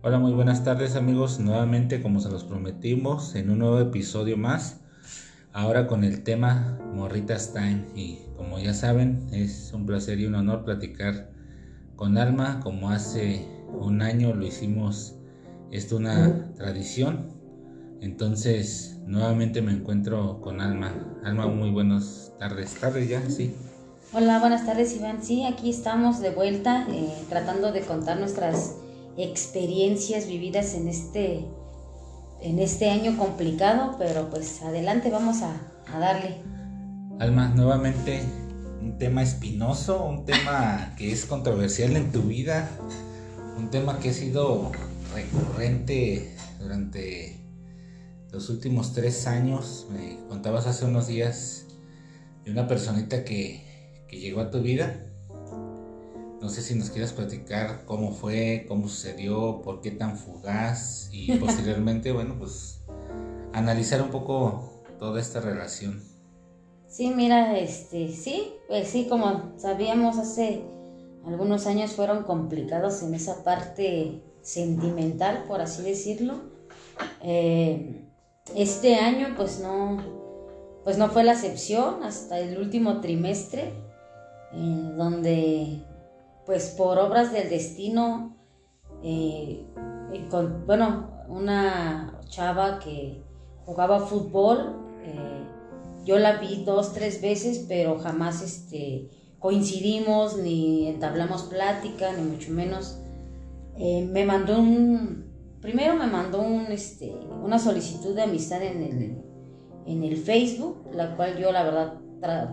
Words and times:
Hola, 0.00 0.20
muy 0.20 0.30
buenas 0.30 0.62
tardes 0.62 0.94
amigos, 0.94 1.40
nuevamente 1.40 2.00
como 2.00 2.20
se 2.20 2.30
los 2.30 2.44
prometimos 2.44 3.34
en 3.34 3.50
un 3.50 3.58
nuevo 3.58 3.80
episodio 3.80 4.36
más, 4.36 4.78
ahora 5.52 5.88
con 5.88 6.04
el 6.04 6.22
tema 6.22 6.78
Morritas 6.94 7.52
Time 7.52 7.84
y 7.96 8.20
como 8.36 8.60
ya 8.60 8.74
saben 8.74 9.26
es 9.32 9.72
un 9.74 9.86
placer 9.86 10.20
y 10.20 10.26
un 10.26 10.36
honor 10.36 10.62
platicar 10.64 11.32
con 11.96 12.16
Alma. 12.16 12.60
Como 12.60 12.90
hace 12.90 13.44
un 13.72 14.00
año 14.00 14.34
lo 14.34 14.46
hicimos, 14.46 15.16
es 15.72 15.90
una 15.90 16.52
tradición, 16.54 17.32
entonces 18.00 19.00
nuevamente 19.04 19.62
me 19.62 19.72
encuentro 19.72 20.40
con 20.40 20.60
Alma, 20.60 20.94
Alma 21.24 21.48
muy 21.48 21.70
buenas 21.70 22.32
tardes, 22.38 22.72
tardes 22.76 23.08
ya, 23.08 23.28
sí. 23.28 23.52
Hola, 24.12 24.38
buenas 24.38 24.64
tardes 24.64 24.94
Iván, 24.94 25.24
sí, 25.24 25.44
aquí 25.44 25.70
estamos 25.70 26.20
de 26.20 26.30
vuelta 26.30 26.86
eh, 26.88 27.12
tratando 27.28 27.72
de 27.72 27.80
contar 27.80 28.20
nuestras 28.20 28.76
experiencias 29.18 30.26
vividas 30.26 30.74
en 30.74 30.88
este, 30.88 31.44
en 32.40 32.58
este 32.60 32.90
año 32.90 33.16
complicado, 33.16 33.96
pero 33.98 34.30
pues 34.30 34.62
adelante 34.62 35.10
vamos 35.10 35.42
a, 35.42 35.60
darle. 35.98 36.36
Alma, 37.18 37.48
nuevamente 37.48 38.22
un 38.80 38.98
tema 38.98 39.22
espinoso, 39.22 40.04
un 40.04 40.24
tema 40.24 40.94
que 40.98 41.10
es 41.10 41.24
controversial 41.24 41.96
en 41.96 42.12
tu 42.12 42.22
vida, 42.22 42.70
un 43.56 43.70
tema 43.70 43.98
que 43.98 44.10
ha 44.10 44.12
sido 44.12 44.70
recurrente 45.14 46.36
durante 46.60 47.40
los 48.30 48.50
últimos 48.50 48.92
tres 48.92 49.26
años. 49.26 49.88
Me 49.90 50.18
contabas 50.28 50.66
hace 50.66 50.84
unos 50.84 51.08
días 51.08 51.66
de 52.44 52.52
una 52.52 52.68
personita 52.68 53.24
que, 53.24 54.04
que 54.08 54.20
llegó 54.20 54.42
a 54.42 54.50
tu 54.50 54.60
vida 54.60 55.07
no 56.40 56.48
sé 56.48 56.62
si 56.62 56.74
nos 56.74 56.90
quieras 56.90 57.12
platicar 57.12 57.84
cómo 57.84 58.12
fue, 58.12 58.64
cómo 58.68 58.88
sucedió, 58.88 59.60
por 59.62 59.80
qué 59.80 59.90
tan 59.90 60.16
fugaz 60.16 61.08
y 61.12 61.32
posteriormente, 61.38 62.12
bueno, 62.12 62.36
pues 62.38 62.80
analizar 63.52 64.02
un 64.02 64.10
poco 64.10 64.82
toda 64.98 65.20
esta 65.20 65.40
relación. 65.40 66.02
Sí, 66.86 67.12
mira, 67.14 67.58
este, 67.58 68.08
sí, 68.08 68.54
pues 68.66 68.88
sí, 68.88 69.06
como 69.08 69.52
sabíamos 69.58 70.16
hace 70.18 70.62
algunos 71.26 71.66
años 71.66 71.92
fueron 71.92 72.22
complicados 72.22 73.02
en 73.02 73.14
esa 73.14 73.44
parte 73.44 74.22
sentimental, 74.40 75.44
por 75.46 75.60
así 75.60 75.82
decirlo. 75.82 76.40
Eh, 77.22 78.06
este 78.54 78.94
año, 78.96 79.34
pues 79.36 79.60
no, 79.60 79.98
pues 80.84 80.96
no 80.96 81.08
fue 81.08 81.24
la 81.24 81.32
excepción 81.32 82.02
hasta 82.02 82.38
el 82.38 82.58
último 82.58 83.00
trimestre, 83.00 83.74
eh, 84.54 84.92
donde 84.96 85.82
pues 86.48 86.70
por 86.70 86.98
obras 86.98 87.30
del 87.30 87.50
destino, 87.50 88.34
eh, 89.02 89.66
con, 90.30 90.64
bueno, 90.64 91.10
una 91.28 92.22
chava 92.26 92.78
que 92.78 93.22
jugaba 93.66 94.00
fútbol, 94.00 94.74
eh, 95.02 95.44
yo 96.06 96.18
la 96.18 96.38
vi 96.38 96.64
dos, 96.64 96.94
tres 96.94 97.20
veces, 97.20 97.66
pero 97.68 97.98
jamás 97.98 98.40
este, 98.40 99.10
coincidimos, 99.38 100.38
ni 100.38 100.88
entablamos 100.88 101.42
plática, 101.42 102.14
ni 102.14 102.22
mucho 102.22 102.50
menos. 102.50 102.98
Eh, 103.76 104.08
me 104.10 104.24
mandó 104.24 104.58
un, 104.58 105.26
primero 105.60 105.96
me 105.96 106.06
mandó 106.06 106.40
un, 106.40 106.72
este, 106.72 107.14
una 107.44 107.58
solicitud 107.58 108.14
de 108.14 108.22
amistad 108.22 108.62
en 108.62 108.82
el, 108.82 109.22
en 109.84 110.02
el 110.02 110.16
Facebook, 110.16 110.78
la 110.94 111.14
cual 111.14 111.36
yo 111.36 111.52
la 111.52 111.62
verdad 111.62 111.98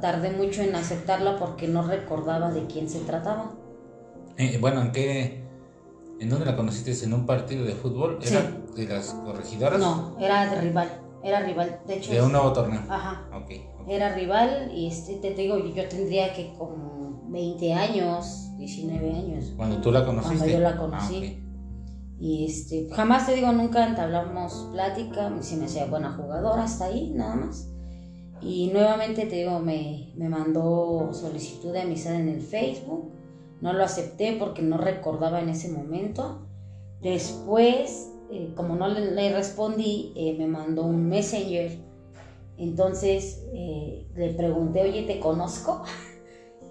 tardé 0.01 0.31
mucho 0.31 0.63
en 0.63 0.75
aceptarla 0.75 1.39
porque 1.39 1.69
no 1.69 1.81
recordaba 1.81 2.51
de 2.51 2.65
quién 2.65 2.89
se 2.89 2.99
trataba. 2.99 3.55
Eh, 4.37 4.57
bueno, 4.59 4.81
¿en 4.81 4.91
qué? 4.91 5.43
¿En 6.19 6.29
dónde 6.29 6.45
la 6.45 6.55
conociste? 6.55 7.05
¿En 7.05 7.13
un 7.13 7.25
partido 7.25 7.65
de 7.65 7.73
fútbol? 7.73 8.19
¿Era 8.21 8.41
de 8.75 8.87
las 8.87 9.09
corregidoras? 9.09 9.79
No, 9.79 10.17
era 10.19 10.49
de 10.49 10.61
rival. 10.61 11.01
Era 11.23 11.41
rival. 11.41 11.79
De 11.87 11.97
hecho. 11.97 12.11
De 12.11 12.21
un 12.21 12.31
nuevo 12.31 12.53
torneo. 12.53 12.81
Ajá. 12.89 13.27
Okay, 13.43 13.67
Era 13.87 14.13
rival 14.13 14.71
y 14.73 14.87
este, 14.87 15.15
te 15.15 15.33
digo, 15.33 15.57
yo 15.57 15.87
tendría 15.87 16.33
que 16.33 16.53
como 16.57 17.23
20 17.29 17.73
años, 17.73 18.51
19 18.57 19.11
años. 19.11 19.53
Cuando 19.55 19.81
tú 19.81 19.91
la 19.91 20.05
conociste. 20.05 20.37
Cuando 20.37 20.53
yo 20.53 20.59
la 20.59 20.77
conocí. 20.77 21.37
Ah, 21.37 21.41
y 22.19 22.45
este, 22.45 22.87
jamás 22.93 23.25
te 23.25 23.35
digo, 23.35 23.51
nunca 23.51 23.85
entablamos 23.87 24.69
plática, 24.71 25.31
si 25.41 25.57
me 25.57 25.65
hacía 25.65 25.85
buena 25.85 26.13
jugadora, 26.13 26.63
hasta 26.63 26.85
ahí, 26.85 27.11
nada 27.13 27.35
más. 27.35 27.69
Y 28.41 28.69
nuevamente 28.71 29.25
te 29.25 29.35
digo, 29.37 29.59
me, 29.59 30.13
me 30.15 30.29
mandó 30.29 31.09
solicitud 31.11 31.73
de 31.73 31.81
amistad 31.81 32.15
en 32.15 32.29
el 32.29 32.41
Facebook 32.41 33.14
no 33.65 33.73
lo 33.73 33.83
acepté 33.83 34.37
porque 34.37 34.61
no 34.61 34.77
recordaba 34.77 35.41
en 35.41 35.49
ese 35.49 35.69
momento. 35.69 36.47
Después, 37.01 38.11
eh, 38.31 38.53
como 38.55 38.75
no 38.75 38.87
le, 38.87 39.33
respondí, 39.33 40.13
eh, 40.15 40.35
me 40.37 40.45
mandó 40.45 40.83
un 40.83 41.09
messenger. 41.09 41.71
Entonces 42.57 43.41
eh, 43.55 44.05
le 44.13 44.35
pregunté, 44.35 44.83
oye, 44.83 45.01
¿te 45.03 45.19
conozco? 45.19 45.83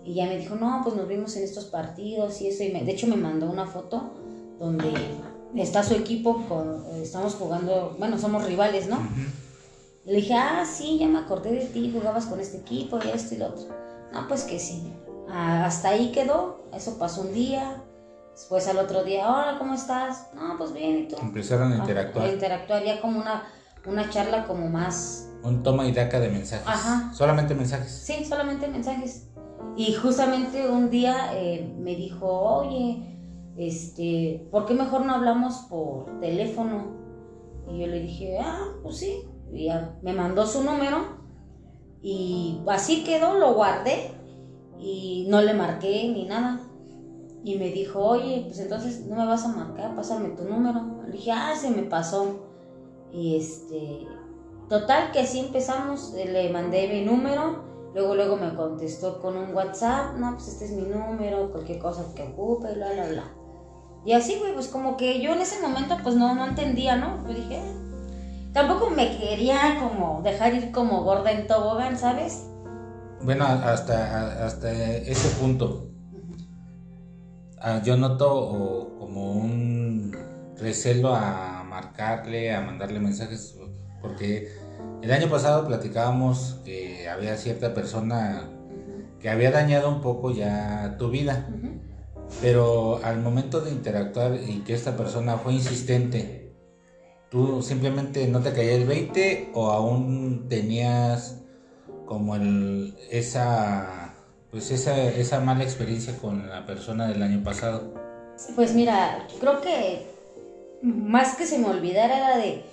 Y 0.06 0.16
ya 0.16 0.26
me 0.26 0.36
dijo, 0.36 0.54
no, 0.54 0.82
pues 0.84 0.94
nos 0.96 1.08
vimos 1.08 1.34
en 1.36 1.44
estos 1.44 1.64
partidos 1.64 2.42
y 2.42 2.48
eso. 2.48 2.62
Y 2.62 2.70
de 2.70 2.92
hecho 2.92 3.06
me 3.06 3.16
mandó 3.16 3.50
una 3.50 3.64
foto 3.64 4.10
donde 4.58 4.92
está 5.56 5.82
su 5.82 5.94
equipo, 5.94 6.44
con, 6.46 6.84
estamos 6.96 7.36
jugando, 7.36 7.96
bueno, 7.98 8.18
somos 8.18 8.44
rivales, 8.44 8.86
¿no? 8.86 8.98
Le 10.04 10.16
dije, 10.16 10.34
ah, 10.34 10.66
sí, 10.66 10.98
ya 10.98 11.08
me 11.08 11.20
acordé 11.20 11.52
de 11.52 11.64
ti, 11.64 11.90
jugabas 11.90 12.26
con 12.26 12.38
este 12.38 12.58
equipo 12.58 12.98
y 13.02 13.08
esto 13.08 13.34
y 13.34 13.38
lo 13.38 13.46
otro. 13.46 13.64
No, 14.12 14.28
pues 14.28 14.44
que 14.44 14.58
sí. 14.58 14.92
Ah, 15.30 15.64
hasta 15.64 15.88
ahí 15.88 16.12
quedó, 16.12 16.63
eso 16.76 16.98
pasó 16.98 17.22
un 17.22 17.32
día. 17.32 17.82
Después 18.32 18.66
al 18.66 18.78
otro 18.78 19.04
día, 19.04 19.30
hola, 19.30 19.56
¿cómo 19.58 19.74
estás? 19.74 20.28
No, 20.34 20.56
pues 20.58 20.72
bien, 20.72 20.98
¿y 20.98 21.08
tú? 21.08 21.16
Empezaron 21.20 21.72
a 21.72 21.76
interactuar. 21.76 22.26
A 22.26 22.32
interactuar 22.32 22.84
ya 22.84 23.00
como 23.00 23.20
una, 23.20 23.44
una 23.86 24.10
charla 24.10 24.44
como 24.46 24.68
más... 24.68 25.30
Un 25.44 25.62
toma 25.62 25.86
y 25.86 25.92
daca 25.92 26.18
de 26.18 26.30
mensajes. 26.30 26.66
Ajá. 26.66 27.12
Solamente 27.14 27.54
mensajes. 27.54 27.92
Sí, 27.92 28.24
solamente 28.24 28.66
mensajes. 28.66 29.28
Y 29.76 29.92
justamente 29.94 30.68
un 30.68 30.90
día 30.90 31.30
eh, 31.34 31.72
me 31.78 31.94
dijo, 31.94 32.26
oye, 32.26 33.18
este, 33.56 34.48
¿por 34.50 34.66
qué 34.66 34.74
mejor 34.74 35.06
no 35.06 35.14
hablamos 35.14 35.66
por 35.68 36.18
teléfono? 36.20 36.96
Y 37.70 37.80
yo 37.80 37.86
le 37.86 38.00
dije, 38.00 38.38
ah, 38.40 38.72
pues 38.82 38.96
sí. 38.96 39.28
Y 39.52 39.66
ya 39.66 39.96
me 40.02 40.12
mandó 40.12 40.46
su 40.46 40.64
número 40.64 41.22
y 42.02 42.60
así 42.66 43.04
quedó, 43.04 43.38
lo 43.38 43.54
guardé 43.54 44.10
y 44.78 45.26
no 45.28 45.40
le 45.40 45.54
marqué 45.54 46.08
ni 46.08 46.24
nada. 46.26 46.60
Y 47.42 47.58
me 47.58 47.70
dijo, 47.70 48.00
oye, 48.00 48.44
pues 48.46 48.58
entonces 48.58 49.06
no 49.06 49.16
me 49.16 49.26
vas 49.26 49.44
a 49.44 49.48
marcar, 49.48 49.94
pásame 49.94 50.30
tu 50.30 50.44
número. 50.44 51.02
Le 51.06 51.12
dije, 51.12 51.30
ah, 51.30 51.54
se 51.54 51.70
me 51.70 51.82
pasó. 51.82 52.40
Y 53.12 53.36
este, 53.36 54.06
total 54.68 55.12
que 55.12 55.20
así 55.20 55.40
empezamos, 55.40 56.12
le 56.14 56.50
mandé 56.50 56.88
mi 56.88 57.04
número, 57.04 57.64
luego 57.94 58.14
luego 58.14 58.36
me 58.36 58.54
contestó 58.54 59.20
con 59.20 59.36
un 59.36 59.54
WhatsApp, 59.54 60.16
no, 60.16 60.32
pues 60.32 60.48
este 60.48 60.64
es 60.64 60.70
mi 60.72 60.82
número, 60.82 61.52
cualquier 61.52 61.78
cosa 61.78 62.12
que 62.14 62.22
ocupe, 62.22 62.72
bla, 62.74 62.92
bla, 62.92 63.06
bla. 63.08 63.24
Y 64.04 64.12
así, 64.12 64.36
güey, 64.38 64.52
pues 64.54 64.68
como 64.68 64.96
que 64.96 65.20
yo 65.20 65.32
en 65.32 65.40
ese 65.40 65.62
momento 65.62 65.96
pues 66.02 66.14
no, 66.16 66.34
no 66.34 66.46
entendía, 66.46 66.96
¿no? 66.96 67.26
Yo 67.26 67.34
dije, 67.34 67.62
tampoco 68.52 68.90
me 68.90 69.16
quería 69.16 69.78
como 69.80 70.20
dejar 70.22 70.54
ir 70.54 70.72
como 70.72 71.04
gorda 71.04 71.30
en 71.32 71.46
tobogán, 71.46 71.96
¿sabes? 71.96 72.46
Bueno, 73.24 73.46
hasta, 73.46 74.44
hasta 74.44 74.70
ese 74.70 75.28
punto, 75.40 75.88
yo 77.82 77.96
noto 77.96 78.96
como 78.98 79.32
un 79.32 80.14
recelo 80.58 81.14
a 81.14 81.64
marcarle, 81.64 82.54
a 82.54 82.60
mandarle 82.60 83.00
mensajes, 83.00 83.56
porque 84.02 84.52
el 85.00 85.10
año 85.10 85.30
pasado 85.30 85.66
platicábamos 85.66 86.60
que 86.66 87.08
había 87.08 87.38
cierta 87.38 87.72
persona 87.72 88.50
que 89.20 89.30
había 89.30 89.50
dañado 89.50 89.88
un 89.88 90.02
poco 90.02 90.30
ya 90.30 90.96
tu 90.98 91.08
vida, 91.08 91.48
pero 92.42 93.00
al 93.02 93.22
momento 93.22 93.62
de 93.62 93.70
interactuar 93.70 94.38
y 94.46 94.58
que 94.64 94.74
esta 94.74 94.98
persona 94.98 95.38
fue 95.38 95.54
insistente, 95.54 96.52
¿tú 97.30 97.62
simplemente 97.62 98.28
no 98.28 98.40
te 98.40 98.52
caía 98.52 98.74
el 98.74 98.84
20 98.84 99.52
o 99.54 99.70
aún 99.70 100.46
tenías 100.50 101.40
como 102.14 102.36
el, 102.36 102.96
esa, 103.10 104.14
pues 104.52 104.70
esa, 104.70 105.02
esa 105.02 105.40
mala 105.40 105.64
experiencia 105.64 106.16
con 106.16 106.48
la 106.48 106.64
persona 106.64 107.08
del 107.08 107.24
año 107.24 107.42
pasado? 107.42 107.92
Pues 108.54 108.72
mira, 108.72 109.26
creo 109.40 109.60
que 109.60 110.06
más 110.80 111.34
que 111.34 111.44
se 111.44 111.58
me 111.58 111.66
olvidara 111.66 112.16
era 112.16 112.36
de, 112.36 112.64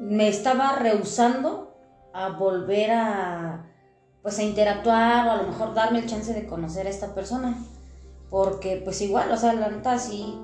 me 0.00 0.26
estaba 0.26 0.80
rehusando 0.80 1.72
a 2.12 2.30
volver 2.30 2.90
a, 2.90 3.66
pues 4.20 4.40
a 4.40 4.42
interactuar 4.42 5.28
o 5.28 5.30
a 5.30 5.36
lo 5.36 5.46
mejor 5.46 5.72
darme 5.72 6.00
el 6.00 6.06
chance 6.06 6.34
de 6.34 6.48
conocer 6.48 6.88
a 6.88 6.90
esta 6.90 7.14
persona. 7.14 7.56
Porque 8.30 8.80
pues 8.82 9.00
igual, 9.00 9.30
o 9.30 9.36
sea, 9.36 9.52
la 9.52 9.70
neta 9.70 9.96
sí, 9.96 10.36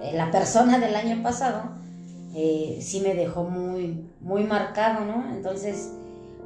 eh, 0.00 0.12
la 0.14 0.30
persona 0.30 0.78
del 0.78 0.96
año 0.96 1.22
pasado 1.22 1.64
eh, 2.34 2.78
sí 2.80 3.00
me 3.00 3.12
dejó 3.12 3.44
muy, 3.44 4.10
muy 4.22 4.44
marcado, 4.44 5.04
¿no? 5.04 5.34
Entonces, 5.34 5.92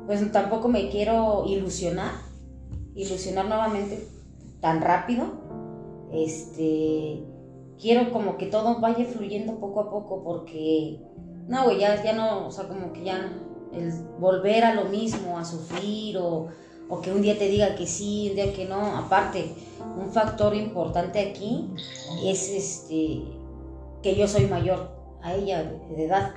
pues 0.06 0.32
tampoco 0.32 0.68
me 0.68 0.88
quiero 0.88 1.44
ilusionar, 1.46 2.12
ilusionar 2.94 3.46
nuevamente 3.46 4.08
tan 4.60 4.80
rápido. 4.80 5.24
Este, 6.12 7.24
quiero 7.80 8.12
como 8.12 8.38
que 8.38 8.46
todo 8.46 8.80
vaya 8.80 9.04
fluyendo 9.04 9.58
poco 9.58 9.80
a 9.80 9.90
poco 9.90 10.22
porque, 10.22 11.00
no, 11.48 11.64
güey, 11.64 11.80
ya, 11.80 12.02
ya 12.02 12.12
no, 12.12 12.46
o 12.46 12.50
sea, 12.50 12.68
como 12.68 12.92
que 12.92 13.04
ya 13.04 13.32
el 13.72 13.92
volver 14.18 14.64
a 14.64 14.74
lo 14.74 14.86
mismo, 14.86 15.38
a 15.38 15.44
sufrir 15.44 16.16
o, 16.18 16.48
o 16.88 17.00
que 17.00 17.12
un 17.12 17.22
día 17.22 17.36
te 17.36 17.48
diga 17.48 17.74
que 17.74 17.86
sí, 17.86 18.28
un 18.30 18.36
día 18.36 18.52
que 18.52 18.66
no. 18.66 18.96
Aparte, 18.96 19.54
un 19.98 20.10
factor 20.10 20.54
importante 20.54 21.18
aquí 21.20 21.68
es 22.24 22.48
este 22.48 23.22
que 24.02 24.14
yo 24.14 24.28
soy 24.28 24.46
mayor 24.46 24.90
a 25.22 25.34
ella 25.34 25.64
de 25.64 26.04
edad. 26.04 26.34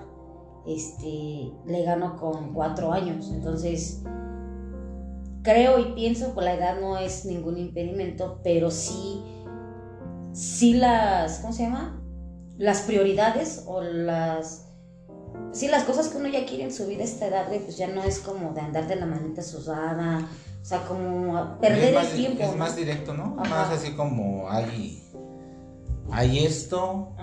Este, 0.69 1.51
le 1.66 1.83
gano 1.83 2.16
con 2.18 2.54
cuatro 2.54 2.94
años. 2.94 3.31
Entonces, 3.31 4.04
creo 5.42 5.80
y 5.80 5.94
pienso 5.94 6.36
que 6.36 6.42
la 6.42 6.54
edad 6.54 6.80
no 6.80 6.98
es 6.98 7.25
ningún 7.25 7.57
impedimento, 7.57 8.39
pero 8.44 8.69
sí, 8.69 9.24
sí 10.31 10.74
las, 10.75 11.39
¿cómo 11.39 11.54
se 11.54 11.63
llama? 11.63 12.01
Las 12.57 12.81
prioridades 12.81 13.63
o 13.66 13.81
las 13.81 14.69
sí, 15.51 15.68
las 15.68 15.83
cosas 15.83 16.10
que 16.10 16.18
uno 16.18 16.27
ya 16.27 16.45
quiere 16.45 16.66
en 16.66 16.74
su 16.74 16.86
vida 16.86 17.01
a 17.01 17.06
esta 17.06 17.27
edad, 17.27 17.48
pues 17.48 17.77
ya 17.77 17.88
no 17.88 18.04
es 18.04 18.19
como 18.19 18.54
de 18.54 18.62
andar 18.62 18.88
de 18.88 18.95
la 18.95 19.06
manita 19.06 19.42
sudada, 19.42 20.27
o 20.62 20.65
sea, 20.65 20.86
como 20.88 21.57
perder 21.60 21.95
el 21.95 22.12
tiempo. 22.12 22.44
Es 22.44 22.56
más 22.56 22.75
directo, 22.75 23.13
¿no? 23.13 23.36
Más 23.36 23.72
así 23.72 23.94
como 23.94 24.50
hay, 24.50 25.04
hay 26.12 26.45
esto, 26.45 27.15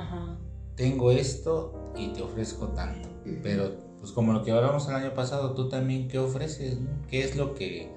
tengo 0.75 1.11
esto 1.11 1.93
y 1.97 2.09
te 2.09 2.23
ofrezco 2.23 2.69
tanto. 2.69 3.16
Pero, 3.43 3.77
pues 4.01 4.13
como 4.13 4.33
lo 4.33 4.43
que 4.43 4.53
hablamos 4.53 4.89
el 4.89 4.95
año 4.95 5.15
pasado, 5.15 5.55
tú 5.55 5.69
también, 5.69 6.09
¿qué 6.09 6.19
ofreces? 6.19 6.79
¿Qué 7.09 7.23
es 7.23 7.37
lo 7.37 7.55
que 7.55 7.91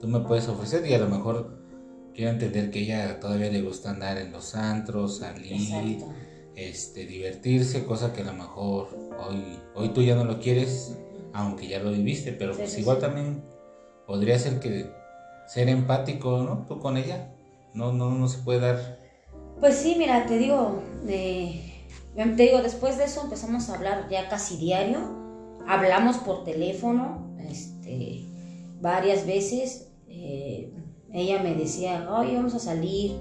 tú 0.00 0.08
me 0.08 0.20
puedes 0.20 0.48
ofrecer? 0.48 0.86
Y 0.86 0.94
a 0.94 0.98
lo 0.98 1.08
mejor 1.08 1.58
quiero 2.14 2.30
entender 2.30 2.70
que 2.70 2.80
ella 2.80 3.20
todavía 3.20 3.50
le 3.50 3.62
gusta 3.62 3.90
andar 3.90 4.18
en 4.18 4.32
los 4.32 4.54
antros, 4.54 5.18
salir 5.18 6.04
este, 6.54 7.06
divertirse, 7.06 7.84
cosa 7.84 8.12
que 8.12 8.22
a 8.22 8.24
lo 8.24 8.32
mejor 8.32 8.88
hoy, 9.18 9.58
hoy 9.74 9.88
tú 9.88 10.02
ya 10.02 10.14
no 10.14 10.24
lo 10.24 10.38
quieres, 10.38 10.96
aunque 11.32 11.66
ya 11.66 11.80
lo 11.80 11.90
viviste, 11.90 12.32
pero 12.32 12.54
pues 12.54 12.78
igual 12.78 12.98
también 12.98 13.42
podría 14.06 14.38
ser 14.38 14.60
que 14.60 14.86
ser 15.46 15.68
empático, 15.68 16.42
¿no? 16.42 16.66
Tú 16.68 16.78
con 16.78 16.96
ella, 16.96 17.34
no, 17.74 17.92
no, 17.92 18.10
no 18.10 18.28
se 18.28 18.38
puede 18.38 18.60
dar. 18.60 18.98
Pues 19.60 19.76
sí, 19.76 19.96
mira, 19.98 20.26
te 20.26 20.38
digo, 20.38 20.82
te 22.14 22.42
digo, 22.42 22.62
después 22.62 22.98
de 22.98 23.04
eso 23.04 23.22
empezamos 23.22 23.68
a 23.68 23.74
hablar 23.74 24.08
ya 24.08 24.28
casi 24.28 24.56
diario, 24.56 24.98
hablamos 25.66 26.18
por 26.18 26.44
teléfono, 26.44 27.34
este, 27.38 28.24
varias 28.80 29.26
veces, 29.26 29.92
eh, 30.08 30.72
ella 31.12 31.42
me 31.42 31.54
decía, 31.54 32.08
oye, 32.16 32.34
vamos 32.34 32.54
a 32.54 32.58
salir, 32.58 33.16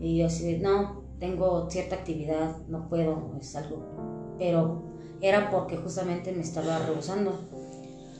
y 0.00 0.18
yo 0.18 0.26
así, 0.26 0.58
no, 0.58 1.02
tengo 1.18 1.68
cierta 1.68 1.96
actividad, 1.96 2.56
no 2.68 2.88
puedo, 2.88 3.32
es 3.40 3.56
algo, 3.56 4.36
pero 4.38 4.82
era 5.20 5.50
porque 5.50 5.76
justamente 5.76 6.32
me 6.32 6.42
estaba 6.42 6.78
rehusando. 6.78 7.48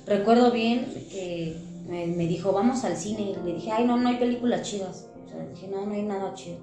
Recuerdo 0.07 0.51
bien 0.51 0.87
que 1.11 1.57
me, 1.89 2.27
dijo, 2.27 2.53
vamos 2.53 2.85
al 2.85 2.97
cine, 2.97 3.23
y 3.23 3.37
le 3.47 3.55
dije, 3.55 3.71
ay, 3.71 3.85
no, 3.85 3.97
no 3.97 4.09
hay 4.09 4.17
películas 4.17 4.63
chidas. 4.63 5.09
O 5.25 5.29
sea, 5.29 5.47
dije, 5.47 5.69
no, 5.69 5.87
no 5.87 5.93
hay 5.93 6.03
nada 6.03 6.35
chido. 6.35 6.59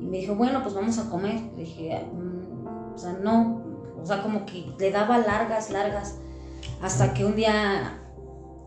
Y 0.00 0.04
me 0.04 0.18
dijo, 0.18 0.34
bueno, 0.34 0.62
pues 0.62 0.74
vamos 0.74 0.98
a 0.98 1.08
comer. 1.08 1.40
Le 1.56 1.62
dije, 1.62 2.04
o 2.96 2.98
sea, 2.98 3.12
no, 3.12 3.62
o 4.02 4.04
sea, 4.04 4.22
como 4.22 4.44
que 4.44 4.72
le 4.78 4.90
daba 4.90 5.18
largas, 5.18 5.70
largas, 5.70 6.16
hasta 6.82 7.14
que 7.14 7.24
un 7.24 7.36
día, 7.36 8.02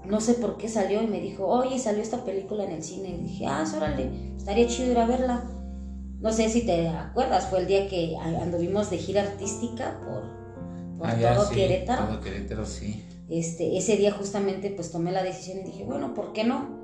no 0.05 0.21
sé 0.21 0.35
por 0.35 0.57
qué 0.57 0.69
salió 0.69 1.01
y 1.01 1.07
me 1.07 1.19
dijo, 1.19 1.45
oye, 1.45 1.77
salió 1.77 2.01
esta 2.01 2.23
película 2.23 2.63
en 2.63 2.71
el 2.71 2.83
cine. 2.83 3.09
Y 3.09 3.23
dije, 3.23 3.45
ah, 3.45 3.65
órale, 3.75 4.35
estaría 4.37 4.67
chido 4.67 4.91
ir 4.91 4.99
a 4.99 5.05
verla 5.05 5.43
no 6.21 6.33
sé 6.33 6.49
si 6.49 6.65
te 6.65 6.87
acuerdas, 6.89 7.47
fue 7.47 7.59
el 7.59 7.67
día 7.67 7.87
que 7.87 8.15
anduvimos 8.17 8.89
de 8.89 8.97
gira 8.97 9.21
artística 9.21 9.99
por, 10.01 11.07
ah, 11.07 11.15
todo 11.15 11.49
Querétaro. 11.49 12.07
Todo 12.07 12.19
Querétaro, 12.19 12.65
sí. 12.65 13.05
Este, 13.29 13.77
ese 13.77 13.95
día 13.95 14.11
justamente 14.11 14.69
pues 14.71 14.91
tomé 14.91 15.11
la 15.11 15.23
decisión 15.23 15.59
y 15.59 15.63
dije, 15.63 15.85
bueno, 15.85 16.13
¿por 16.13 16.33
qué 16.33 16.43
no? 16.43 16.77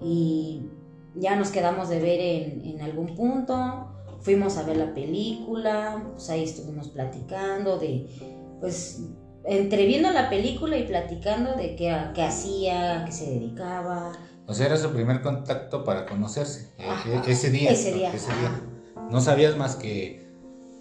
Y 0.00 0.62
ya 1.16 1.34
nos 1.34 1.50
quedamos 1.50 1.88
de 1.88 1.98
ver 1.98 2.20
en, 2.20 2.80
algún 2.80 3.14
punto, 3.16 3.99
fuimos 4.20 4.56
a 4.56 4.62
ver 4.64 4.76
la 4.76 4.94
película, 4.94 6.02
pues 6.12 6.30
ahí 6.30 6.44
estuvimos 6.44 6.88
platicando 6.88 7.78
de, 7.78 8.06
pues, 8.60 9.02
entre 9.44 9.86
viendo 9.86 10.10
la 10.10 10.28
película 10.28 10.76
y 10.76 10.84
platicando 10.84 11.54
de 11.54 11.76
qué, 11.76 11.96
qué 12.14 12.22
hacía, 12.22 13.02
a 13.02 13.04
qué 13.04 13.12
se 13.12 13.26
dedicaba. 13.30 14.12
O 14.46 14.54
sea, 14.54 14.66
era 14.66 14.76
su 14.76 14.90
primer 14.90 15.22
contacto 15.22 15.84
para 15.84 16.06
conocerse. 16.06 16.72
Eh, 16.78 16.84
eh, 17.06 17.22
ese 17.26 17.50
día. 17.50 17.70
Ese 17.70 17.92
día. 17.92 18.12
No 19.10 19.20
sabías 19.20 19.56
más 19.56 19.76
que 19.76 20.28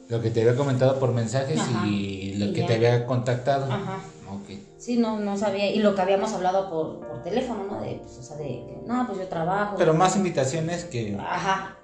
lo 0.07 0.21
que 0.21 0.31
te 0.31 0.41
había 0.41 0.55
comentado 0.55 0.99
por 0.99 1.13
mensajes 1.13 1.59
y 1.85 2.35
lo 2.35 2.53
que 2.53 2.63
te 2.63 2.75
había 2.75 3.05
contactado. 3.05 3.71
Ajá. 3.71 3.99
Sí, 4.77 4.97
no, 4.97 5.19
no 5.19 5.37
sabía. 5.37 5.69
Y 5.71 5.79
lo 5.79 5.93
que 5.93 6.01
habíamos 6.01 6.31
hablado 6.33 6.69
por, 6.69 7.05
por 7.05 7.21
teléfono, 7.21 7.65
¿no? 7.65 7.81
De, 7.81 7.95
pues, 7.95 8.17
o 8.17 8.23
sea, 8.23 8.37
de, 8.37 8.63
no, 8.85 9.05
pues 9.07 9.19
yo 9.19 9.27
trabajo. 9.27 9.75
Pero 9.77 9.93
más 9.93 10.15
invitaciones 10.15 10.85
que. 10.85 11.17
Ajá. 11.19 11.78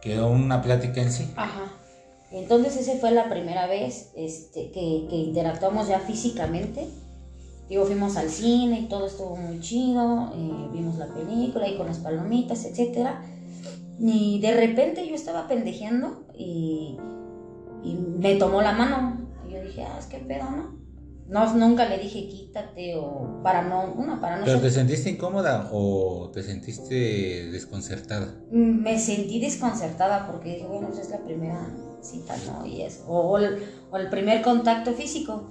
Que 0.00 0.20
una 0.20 0.62
plática 0.62 1.02
en 1.02 1.12
sí. 1.12 1.30
Ajá. 1.36 1.72
Entonces, 2.30 2.76
esa 2.76 2.98
fue 2.98 3.10
la 3.10 3.28
primera 3.28 3.66
vez 3.66 4.10
este, 4.14 4.70
que, 4.70 5.06
que 5.08 5.16
interactuamos 5.16 5.88
ya 5.88 5.98
físicamente 6.00 6.88
Digo, 7.68 7.84
fuimos 7.84 8.16
al 8.16 8.30
cine 8.30 8.80
y 8.80 8.86
todo 8.86 9.06
estuvo 9.06 9.36
muy 9.36 9.60
chido, 9.60 10.32
eh, 10.34 10.68
vimos 10.72 10.96
la 10.96 11.06
película 11.06 11.68
y 11.68 11.76
con 11.76 11.86
las 11.86 11.98
palomitas, 11.98 12.64
etc. 12.64 13.10
Y 14.00 14.40
de 14.40 14.54
repente 14.54 15.06
yo 15.06 15.14
estaba 15.14 15.46
pendejeando 15.48 16.24
y, 16.34 16.96
y 17.84 17.94
me 17.94 18.36
tomó 18.36 18.62
la 18.62 18.72
mano. 18.72 19.18
Y 19.46 19.52
yo 19.52 19.62
dije, 19.62 19.82
ah, 19.82 19.98
es 19.98 20.06
que 20.06 20.18
pedo, 20.18 20.50
¿no? 20.50 20.78
No, 21.28 21.54
nunca 21.54 21.86
le 21.86 21.98
dije 21.98 22.26
quítate 22.26 22.96
o 22.96 23.42
para 23.42 23.62
no, 23.62 23.92
una, 23.92 24.18
para 24.18 24.38
no. 24.38 24.46
¿Pero 24.46 24.60
te 24.60 24.70
sentiste 24.70 25.10
incómoda 25.10 25.68
o 25.72 26.30
te 26.32 26.42
sentiste 26.42 27.50
desconcertada? 27.50 28.34
Mm, 28.50 28.82
me 28.82 28.98
sentí 28.98 29.38
desconcertada 29.38 30.26
porque 30.26 30.54
dije, 30.54 30.66
bueno, 30.66 30.88
esa 30.90 31.02
es 31.02 31.10
la 31.10 31.18
primera 31.18 31.68
cita, 32.00 32.34
¿no? 32.46 32.64
Y 32.64 32.80
eso. 32.80 33.04
O, 33.06 33.36
el, 33.36 33.62
o 33.90 33.96
el, 33.98 34.08
primer 34.08 34.40
contacto 34.40 34.94
físico. 34.94 35.48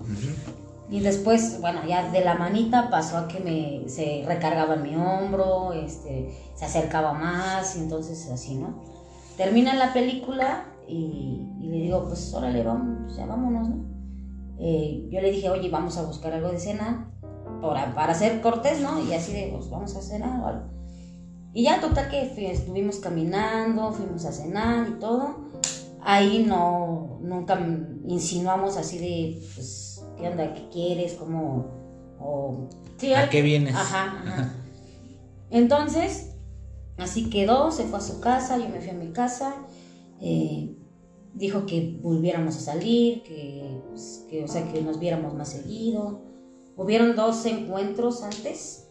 Y 0.89 1.01
después, 1.01 1.59
bueno, 1.61 1.81
ya 1.87 2.09
de 2.11 2.21
la 2.23 2.35
manita 2.35 2.89
pasó 2.89 3.17
a 3.17 3.27
que 3.27 3.39
me, 3.39 3.89
se 3.89 4.23
recargaba 4.25 4.75
en 4.75 4.83
mi 4.83 4.95
hombro, 4.95 5.73
este, 5.73 6.33
se 6.55 6.65
acercaba 6.65 7.13
más, 7.13 7.75
y 7.75 7.79
entonces 7.79 8.29
así, 8.31 8.55
¿no? 8.55 8.83
Termina 9.35 9.75
la 9.75 9.93
película 9.93 10.73
y, 10.87 11.45
le 11.59 11.77
digo, 11.77 12.05
pues 12.07 12.33
órale, 12.33 12.63
vamos, 12.63 13.15
ya 13.15 13.25
vámonos, 13.25 13.69
¿no? 13.69 13.96
Eh, 14.59 15.07
yo 15.09 15.21
le 15.21 15.31
dije, 15.31 15.49
oye, 15.49 15.69
vamos 15.69 15.97
a 15.97 16.03
buscar 16.03 16.33
algo 16.33 16.49
de 16.49 16.59
cena 16.59 17.11
para, 17.61 17.93
para 17.93 18.13
hacer 18.13 18.41
cortes, 18.41 18.81
¿no? 18.81 19.03
Y 19.03 19.13
así 19.13 19.33
de, 19.33 19.49
pues 19.53 19.69
vamos 19.69 19.95
a 19.95 20.01
cenar 20.01 20.41
o 20.41 20.47
algo. 20.47 20.65
Y 21.53 21.63
ya, 21.63 21.79
total 21.79 22.09
que 22.09 22.51
estuvimos 22.51 22.97
caminando, 22.97 23.91
fuimos 23.91 24.25
a 24.25 24.31
cenar 24.31 24.87
y 24.87 24.99
todo. 24.99 25.47
Ahí 26.01 26.45
no, 26.47 27.19
nunca 27.21 27.59
insinuamos 28.05 28.77
así 28.77 28.97
de, 28.99 29.41
pues, 29.55 29.87
¿Qué 30.17 30.27
onda? 30.27 30.53
¿Qué 30.53 30.67
quieres? 30.69 31.13
¿Cómo? 31.13 31.65
O, 32.19 32.67
¿A 33.15 33.29
qué 33.29 33.41
vienes? 33.41 33.75
Ajá, 33.75 34.53
Entonces, 35.51 36.31
así 36.97 37.29
quedó, 37.29 37.71
se 37.71 37.83
fue 37.83 37.99
a 37.99 38.01
su 38.01 38.19
casa, 38.19 38.57
yo 38.57 38.67
me 38.69 38.81
fui 38.81 38.89
a 38.89 38.93
mi 38.93 39.11
casa. 39.11 39.53
Eh, 40.19 40.76
dijo 41.37 41.65
que 41.65 41.97
volviéramos 42.01 42.55
a 42.57 42.59
salir, 42.59 43.23
pues, 43.89 44.25
que, 44.29 44.43
o 44.43 44.47
sea, 44.47 44.71
que 44.71 44.81
nos 44.81 44.99
viéramos 44.99 45.33
más 45.33 45.49
seguido. 45.49 46.21
Hubieron 46.75 47.15
dos 47.15 47.45
encuentros 47.45 48.23
antes. 48.23 48.87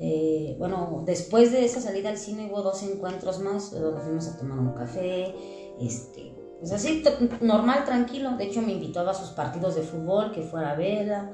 Eh, 0.00 0.54
bueno, 0.58 1.02
después 1.04 1.50
de 1.50 1.64
esa 1.64 1.80
salida 1.80 2.08
al 2.08 2.18
cine 2.18 2.48
hubo 2.50 2.62
dos 2.62 2.82
encuentros 2.84 3.40
más, 3.40 3.72
donde 3.72 4.00
fuimos 4.00 4.28
a 4.28 4.38
tomar 4.38 4.58
un 4.58 4.72
café, 4.72 5.34
este, 5.80 6.32
pues 6.60 6.72
así, 6.72 7.02
normal, 7.40 7.84
tranquilo. 7.84 8.36
De 8.36 8.44
hecho, 8.44 8.62
me 8.62 8.72
invitaba 8.72 9.10
a 9.10 9.14
sus 9.14 9.30
partidos 9.30 9.74
de 9.74 9.82
fútbol, 9.82 10.32
que 10.32 10.42
fuera 10.42 10.72
a 10.72 10.76
verla. 10.76 11.32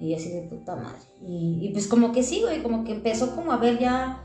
Y 0.00 0.12
así 0.12 0.30
de 0.30 0.42
puta 0.42 0.74
madre. 0.74 0.98
Y, 1.22 1.70
pues 1.72 1.86
como 1.86 2.12
que 2.12 2.22
sí, 2.22 2.42
güey, 2.42 2.62
como 2.62 2.84
que 2.84 2.92
empezó 2.92 3.34
como 3.34 3.52
a 3.52 3.58
ver 3.58 3.78
ya, 3.78 4.23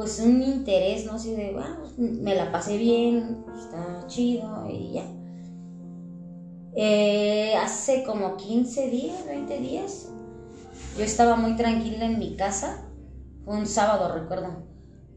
pues 0.00 0.18
un 0.18 0.42
interés, 0.42 1.04
¿no? 1.04 1.12
Así 1.12 1.34
de, 1.34 1.52
bueno, 1.52 1.76
pues, 1.78 1.98
me 1.98 2.34
la 2.34 2.50
pasé 2.50 2.78
bien, 2.78 3.44
está 3.54 4.06
chido 4.06 4.66
y 4.66 4.92
ya. 4.92 5.04
Eh, 6.74 7.54
hace 7.62 8.02
como 8.04 8.38
15 8.38 8.88
días, 8.88 9.26
20 9.26 9.58
días, 9.58 10.08
yo 10.96 11.04
estaba 11.04 11.36
muy 11.36 11.54
tranquila 11.54 12.06
en 12.06 12.18
mi 12.18 12.34
casa. 12.34 12.88
Fue 13.44 13.58
un 13.58 13.66
sábado, 13.66 14.14
recuerdo. 14.14 14.64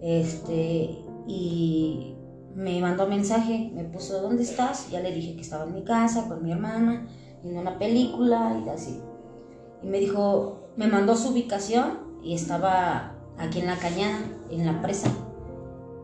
Este, 0.01 0.97
y 1.29 2.17
me 2.53 2.81
mandó 2.81 3.07
mensaje, 3.07 3.71
me 3.73 3.85
puso, 3.85 4.21
¿dónde 4.21 4.43
estás? 4.43 4.91
Ya 4.91 4.99
le 4.99 5.13
dije 5.13 5.35
que 5.35 5.43
estaba 5.43 5.63
en 5.63 5.75
mi 5.75 5.85
casa 5.85 6.27
con 6.27 6.43
mi 6.43 6.51
hermana, 6.51 7.07
viendo 7.41 7.61
una 7.61 7.79
película 7.79 8.61
y 8.65 8.67
así. 8.67 8.99
Y 9.81 9.87
me 9.87 10.01
dijo, 10.01 10.71
me 10.75 10.87
mandó 10.87 11.15
su 11.15 11.29
ubicación 11.29 11.99
y 12.21 12.33
estaba 12.33 13.15
aquí 13.37 13.61
en 13.61 13.67
la 13.67 13.77
cañada, 13.77 14.19
en 14.49 14.65
la 14.65 14.81
presa. 14.81 15.11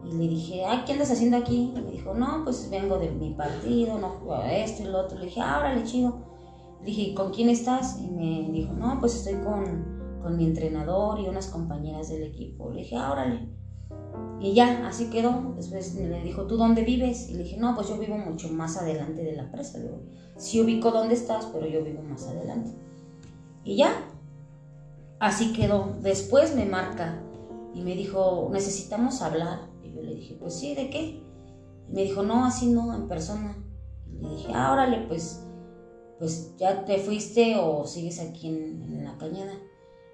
Y 0.04 0.14
le 0.14 0.28
dije, 0.28 0.66
ah, 0.66 0.84
¿qué 0.86 0.94
andas 0.94 1.12
haciendo 1.12 1.38
aquí? 1.38 1.74
Y 1.76 1.82
me 1.82 1.92
dijo, 1.92 2.14
no, 2.14 2.44
pues 2.44 2.70
vengo 2.72 2.98
de 2.98 3.12
mi 3.12 3.34
partido, 3.34 4.00
no 4.00 4.10
juego 4.10 4.44
esto 4.44 4.84
y 4.84 4.88
lo 4.88 5.02
otro. 5.02 5.20
Le 5.20 5.26
dije, 5.26 5.42
ah, 5.42 5.58
órale, 5.60 5.84
chido. 5.84 6.26
Le 6.80 6.88
dije, 6.88 7.14
¿con 7.14 7.32
quién 7.32 7.50
estás? 7.50 8.00
Y 8.02 8.10
me 8.10 8.50
dijo, 8.52 8.74
no, 8.74 9.00
pues 9.00 9.16
estoy 9.16 9.36
con, 9.44 10.20
con 10.22 10.38
mi 10.38 10.46
entrenador 10.46 11.20
y 11.20 11.28
unas 11.28 11.48
compañeras 11.48 12.10
del 12.10 12.24
equipo. 12.24 12.72
Le 12.72 12.82
dije, 12.82 12.96
ah, 12.96 13.12
órale. 13.12 13.50
Y 14.40 14.54
ya, 14.54 14.88
así 14.88 15.10
quedó. 15.10 15.54
Después 15.56 15.94
me 15.96 16.24
dijo, 16.24 16.48
¿tú 16.48 16.58
dónde 16.58 16.84
vives? 16.84 17.30
Y 17.30 17.34
le 17.34 17.44
dije, 17.44 17.58
no, 17.58 17.76
pues 17.76 17.90
yo 17.90 17.98
vivo 17.98 18.18
mucho 18.18 18.50
más 18.50 18.78
adelante 18.78 19.24
de 19.24 19.36
la 19.36 19.52
presa. 19.52 19.78
Le 19.78 19.86
digo, 19.86 20.02
sí 20.38 20.62
ubico 20.62 20.92
dónde 20.92 21.14
estás, 21.14 21.46
pero 21.48 21.68
yo 21.68 21.84
vivo 21.84 22.02
más 22.02 22.26
adelante. 22.28 22.72
Y 23.64 23.76
ya, 23.76 23.92
así 25.20 25.52
quedó. 25.54 25.94
Después 26.02 26.56
me 26.56 26.66
marca 26.66 27.22
y 27.74 27.82
me 27.82 27.96
dijo, 27.96 28.50
necesitamos 28.52 29.22
hablar. 29.22 29.70
Y 29.84 29.94
yo 29.94 30.02
le 30.02 30.16
dije, 30.16 30.36
pues 30.40 30.54
sí, 30.56 30.76
¿de 30.76 30.90
qué? 30.90 31.22
Y 31.88 31.92
me 31.94 32.04
dijo, 32.04 32.24
no, 32.24 32.46
así 32.46 32.68
no, 32.68 32.96
en 32.96 33.08
persona. 33.08 33.58
Y 34.08 34.22
le 34.22 34.30
dije, 34.30 34.52
ah, 34.54 34.72
órale, 34.74 35.06
pues, 35.08 35.44
pues 36.20 36.56
ya 36.58 36.86
te 36.86 36.98
fuiste 36.98 37.56
o 37.58 37.86
sigues 37.88 38.20
aquí 38.20 38.48
en, 38.48 38.82
en 38.84 39.04
la 39.06 39.18
cañada. 39.18 39.54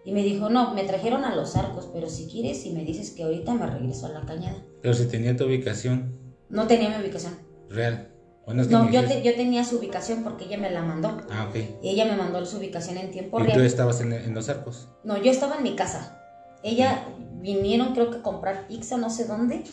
Y 0.03 0.12
me 0.12 0.21
dijo, 0.24 0.50
no, 0.50 0.74
me 0.75 0.83
trajeron 0.83 1.24
a 1.25 1.35
los 1.35 1.55
arcos, 1.55 1.89
pero 1.91 2.07
si 2.09 2.27
quieres 2.27 2.63
y 2.65 2.71
me 2.74 2.83
dices 2.85 3.09
que 3.12 3.24
ahorita 3.24 3.53
me 3.55 3.65
regreso 3.65 4.05
a 4.05 4.09
la 4.09 4.21
cañada. 4.21 4.63
Pero 4.81 4.93
si 4.93 5.05
tenía 5.07 5.35
tu 5.35 5.45
ubicación 5.45 6.19
No 6.50 6.67
tenía 6.67 6.89
mi 6.89 7.03
ubicación. 7.03 7.33
real. 7.69 8.12
Bueno, 8.45 8.62
es 8.62 8.67
que 8.67 8.74
No, 8.75 8.88
yo, 8.91 9.03
te- 9.07 9.24
yo 9.24 9.33
tenía 9.33 9.63
su 9.63 9.79
ubicación 9.79 10.24
porque 10.24 10.45
ella 10.45 10.59
me 10.59 10.69
la 10.69 10.83
mandó. 10.83 11.17
Ah, 11.31 11.47
ok. 11.50 11.55
Y 11.81 11.89
ella 11.89 12.05
me 12.05 12.15
mandó 12.15 12.45
su 12.45 12.57
ubicación 12.57 12.97
en 13.00 13.09
tiempo 13.09 13.39
Y 13.39 13.43
tú 13.45 13.47
real. 13.47 13.62
estabas 13.65 14.00
en, 14.01 14.13
en 14.13 14.35
los 14.35 14.47
arcos. 14.50 14.88
No, 15.03 15.17
yo 15.19 15.31
estaba 15.31 15.55
en 15.55 15.63
mi 15.63 15.75
casa. 15.75 16.21
Ella 16.62 17.03
vinieron, 17.46 17.94
creo 17.94 18.12
que 18.12 18.18
a 18.18 18.22
comprar 18.22 18.68
pizza, 18.68 18.98
no 18.98 19.10
sé 19.10 19.25
dónde. 19.25 19.64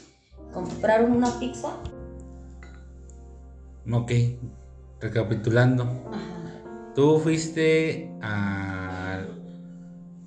Compraron 0.53 1.13
una 1.13 1.39
pizza. 1.39 1.79
Ok. 3.91 4.13
Recapitulando. 5.01 5.85
Ajá. 6.13 6.43
Tú 6.95 7.19
fuiste 7.19 8.15
a, 8.21 9.25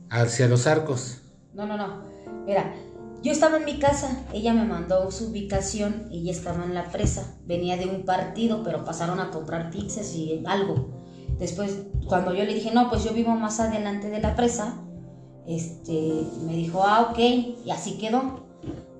hacia 0.09 0.47
los 0.47 0.65
arcos. 0.65 1.21
No, 1.53 1.67
no, 1.67 1.77
no. 1.77 2.03
Mira, 2.45 2.73
yo 3.21 3.31
estaba 3.31 3.57
en 3.57 3.65
mi 3.65 3.79
casa, 3.79 4.25
ella 4.33 4.53
me 4.53 4.65
mandó 4.65 5.09
su 5.11 5.29
ubicación, 5.29 6.07
ella 6.11 6.31
estaba 6.31 6.63
en 6.63 6.73
la 6.73 6.91
presa, 6.91 7.37
venía 7.45 7.77
de 7.77 7.87
un 7.87 8.03
partido, 8.03 8.63
pero 8.63 8.83
pasaron 8.83 9.19
a 9.19 9.31
comprar 9.31 9.71
pizzas 9.71 10.13
y 10.13 10.43
algo. 10.45 10.89
Después, 11.39 11.83
cuando 12.07 12.33
yo 12.33 12.43
le 12.43 12.53
dije, 12.53 12.71
no, 12.73 12.89
pues 12.89 13.03
yo 13.03 13.13
vivo 13.13 13.31
más 13.31 13.59
adelante 13.59 14.09
de 14.09 14.21
la 14.21 14.35
presa, 14.35 14.84
este, 15.47 16.23
me 16.45 16.53
dijo, 16.53 16.83
ah, 16.83 17.09
ok, 17.11 17.19
y 17.19 17.71
así 17.71 17.97
quedó. 17.97 18.43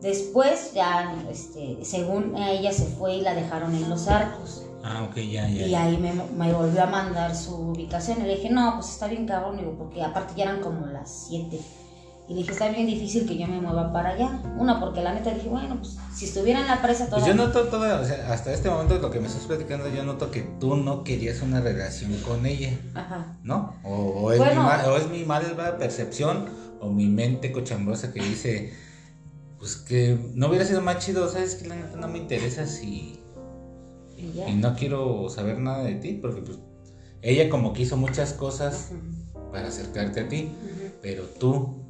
Después, 0.02 0.74
ya, 0.74 1.16
este, 1.32 1.80
según 1.84 2.38
ella 2.38 2.72
se 2.72 2.86
fue 2.86 3.16
y 3.16 3.22
la 3.22 3.34
dejaron 3.34 3.74
en 3.74 3.90
los 3.90 4.08
arcos. 4.08 4.66
Ah, 4.84 5.08
ok, 5.10 5.16
ya, 5.16 5.50
ya. 5.50 5.66
Y 5.66 5.74
ahí 5.74 5.98
me, 5.98 6.14
me 6.14 6.54
volvió 6.54 6.84
a 6.84 6.86
mandar 6.86 7.36
su 7.36 7.56
ubicación. 7.56 8.22
Y 8.22 8.24
le 8.24 8.36
dije, 8.36 8.52
no, 8.52 8.75
pues 8.75 8.92
está 8.92 9.08
bien 9.08 9.25
cabrón, 9.25 9.58
digo, 9.58 9.75
porque 9.78 10.04
aparte 10.04 10.34
ya 10.38 10.44
eran 10.44 10.62
como 10.62 10.86
las 10.86 11.28
7. 11.28 11.60
Y 12.27 12.34
dije, 12.34 12.51
está 12.53 12.70
bien 12.70 12.88
difícil 12.88 13.27
que 13.27 13.38
yo 13.38 13.46
me 13.48 13.62
mueva 13.62 13.94
para 13.94 14.10
allá. 14.10 14.41
Una, 14.58 14.79
porque 14.79 15.01
la 15.03 15.13
neta 15.13 15.32
dije, 15.32 15.48
bueno, 15.48 15.77
pues 15.77 15.96
si 16.12 16.25
estuviera 16.25 16.60
en 16.60 16.65
la 16.67 16.82
presa 16.82 17.08
Pues 17.08 17.24
toda... 17.24 17.27
yo 17.27 17.36
noto 17.36 17.65
todo, 17.67 18.01
o 18.01 18.03
sea, 18.03 18.34
hasta 18.34 18.51
este 18.51 18.67
momento 18.70 18.98
lo 18.98 19.12
que 19.12 19.20
me 19.20 19.27
estás 19.27 19.44
platicando, 19.46 19.88
yo 19.89 20.03
noto 20.03 20.32
que 20.32 20.41
tú 20.60 20.75
no 20.75 21.03
querías 21.03 21.41
una 21.44 21.62
relación 21.62 22.13
con 22.27 22.48
ella, 22.48 22.72
Ajá. 22.96 23.38
¿no? 23.44 23.75
O, 23.84 23.94
o 23.96 24.32
es, 24.32 24.39
Bueno. 24.39 24.62
mi, 24.62 24.67
ma- 24.67 24.84
o 24.88 24.98
es 24.98 25.08
mi 25.08 25.24
mala 25.24 25.77
percepción 25.77 26.46
o 26.79 26.89
mi 26.89 27.05
mente 27.08 27.51
cochambrosa 27.51 28.12
que 28.12 28.24
dice, 28.24 28.74
pues 29.60 29.75
que 29.75 30.17
no 30.34 30.48
hubiera 30.48 30.65
sido 30.65 30.82
más 30.82 31.05
chido, 31.05 31.29
¿sabes? 31.29 31.53
Que 31.55 31.67
la 31.67 31.75
neta 31.75 31.96
no 31.98 32.08
me 32.08 32.17
interesa 32.17 32.65
si... 32.65 33.20
Y 34.17 34.32
ya. 34.34 34.50
Y 34.50 34.55
no 34.55 34.74
quiero 34.75 35.29
saber 35.29 35.60
nada 35.60 35.84
de 35.84 35.96
ti, 35.96 36.13
porque 36.13 36.41
pues 36.41 36.58
ella 37.22 37.50
como 37.50 37.72
que 37.74 37.84
hizo 37.84 37.98
muchas 37.98 38.34
cosas 38.34 38.89
para 39.51 39.67
acercarte 39.67 40.22
a 40.22 40.27
ti, 40.27 40.51
pero 41.03 41.24
tú 41.25 41.85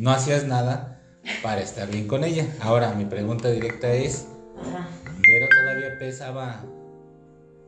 no 0.00 0.10
hacías 0.10 0.44
nada 0.44 0.98
para 1.42 1.60
estar 1.60 1.88
bien 1.90 2.08
con 2.08 2.24
ella. 2.24 2.46
Ahora, 2.62 2.92
mi 2.94 3.04
pregunta 3.04 3.48
directa 3.50 3.92
es, 3.92 4.26
Ajá. 4.58 4.88
¿Vero 5.26 5.46
todavía 5.48 5.98
pesaba 5.98 6.64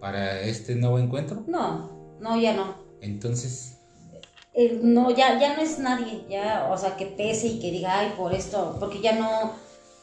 para 0.01 0.41
este 0.41 0.75
nuevo 0.75 0.99
encuentro? 0.99 1.45
No, 1.47 2.17
no, 2.21 2.41
ya 2.41 2.55
no. 2.55 2.75
Entonces, 3.01 3.77
Eh, 4.55 4.81
no, 4.83 5.11
ya, 5.11 5.39
ya 5.41 5.55
no 5.57 5.62
es 5.62 5.79
nadie, 5.79 6.25
ya, 6.29 6.69
o 6.71 6.77
sea, 6.77 6.97
que 6.97 7.07
pese 7.07 7.47
y 7.49 7.61
que 7.61 7.71
diga, 7.71 8.01
ay, 8.01 8.12
por 8.17 8.35
esto, 8.35 8.77
porque 8.81 9.01
ya 9.01 9.12
no, 9.19 9.53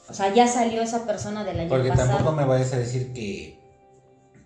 o 0.10 0.14
sea, 0.14 0.34
ya 0.34 0.48
salió 0.48 0.82
esa 0.82 1.06
persona 1.06 1.44
del 1.44 1.60
año 1.60 1.70
porque 1.70 1.90
pasado. 1.90 2.10
tampoco 2.10 2.36
me 2.36 2.46
vayas 2.46 2.74
a 2.74 2.80
decir 2.80 3.14
que 3.14 3.59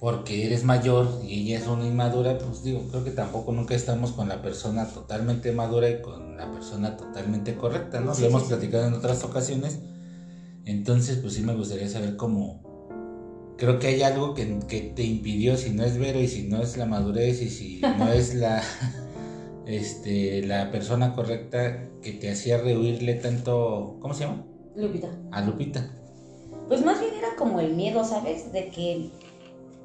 porque 0.04 0.46
eres 0.46 0.66
mayor 0.66 1.08
y 1.26 1.44
ella 1.44 1.60
es 1.60 1.68
una 1.68 1.88
inmadura, 1.88 2.38
pues 2.38 2.62
digo, 2.62 2.82
creo 2.92 3.06
que 3.06 3.12
tampoco 3.12 3.54
nunca 3.54 3.74
estamos 3.74 4.12
con 4.12 4.28
la 4.28 4.42
persona 4.42 4.86
totalmente 4.86 5.54
madura 5.54 5.90
y 5.90 6.02
con 6.02 6.36
la 6.36 6.52
persona 6.52 6.98
totalmente 6.98 7.56
correcta, 7.56 8.02
¿no? 8.02 8.14
Sí, 8.14 8.24
Lo 8.24 8.28
hemos 8.28 8.42
sí. 8.42 8.48
platicado 8.50 8.86
en 8.86 8.96
otras 8.96 9.24
ocasiones. 9.24 9.80
Entonces, 10.66 11.20
pues 11.20 11.36
sí 11.36 11.42
me 11.42 11.56
gustaría 11.56 11.88
saber 11.88 12.18
cómo... 12.18 13.56
Creo 13.58 13.80
que 13.80 13.88
hay 13.88 14.02
algo 14.02 14.34
que, 14.34 14.60
que 14.68 14.82
te 14.82 15.04
impidió, 15.04 15.56
si 15.56 15.70
no 15.70 15.86
es 15.86 15.98
Vero 15.98 16.20
y 16.20 16.28
si 16.28 16.50
no 16.50 16.62
es 16.62 16.76
la 16.76 16.86
madurez 16.86 17.42
y 17.42 17.50
si 17.50 17.80
no 17.80 18.12
es 18.12 18.36
la, 18.36 18.62
este, 19.68 20.46
la 20.46 20.70
persona 20.70 21.16
correcta 21.16 21.88
que 22.02 22.12
te 22.12 22.30
hacía 22.30 22.58
rehuirle 22.58 23.14
tanto, 23.14 24.00
¿cómo 24.02 24.14
se 24.14 24.26
llama? 24.26 24.46
Lupita. 24.76 25.08
A 25.32 25.40
Lupita. 25.40 25.90
Pues 26.68 26.84
más 26.84 27.00
bien 27.00 27.14
era 27.14 27.38
como 27.38 27.62
el 27.62 27.74
miedo, 27.74 28.04
¿sabes? 28.04 28.52
De 28.52 28.68
que, 28.68 29.10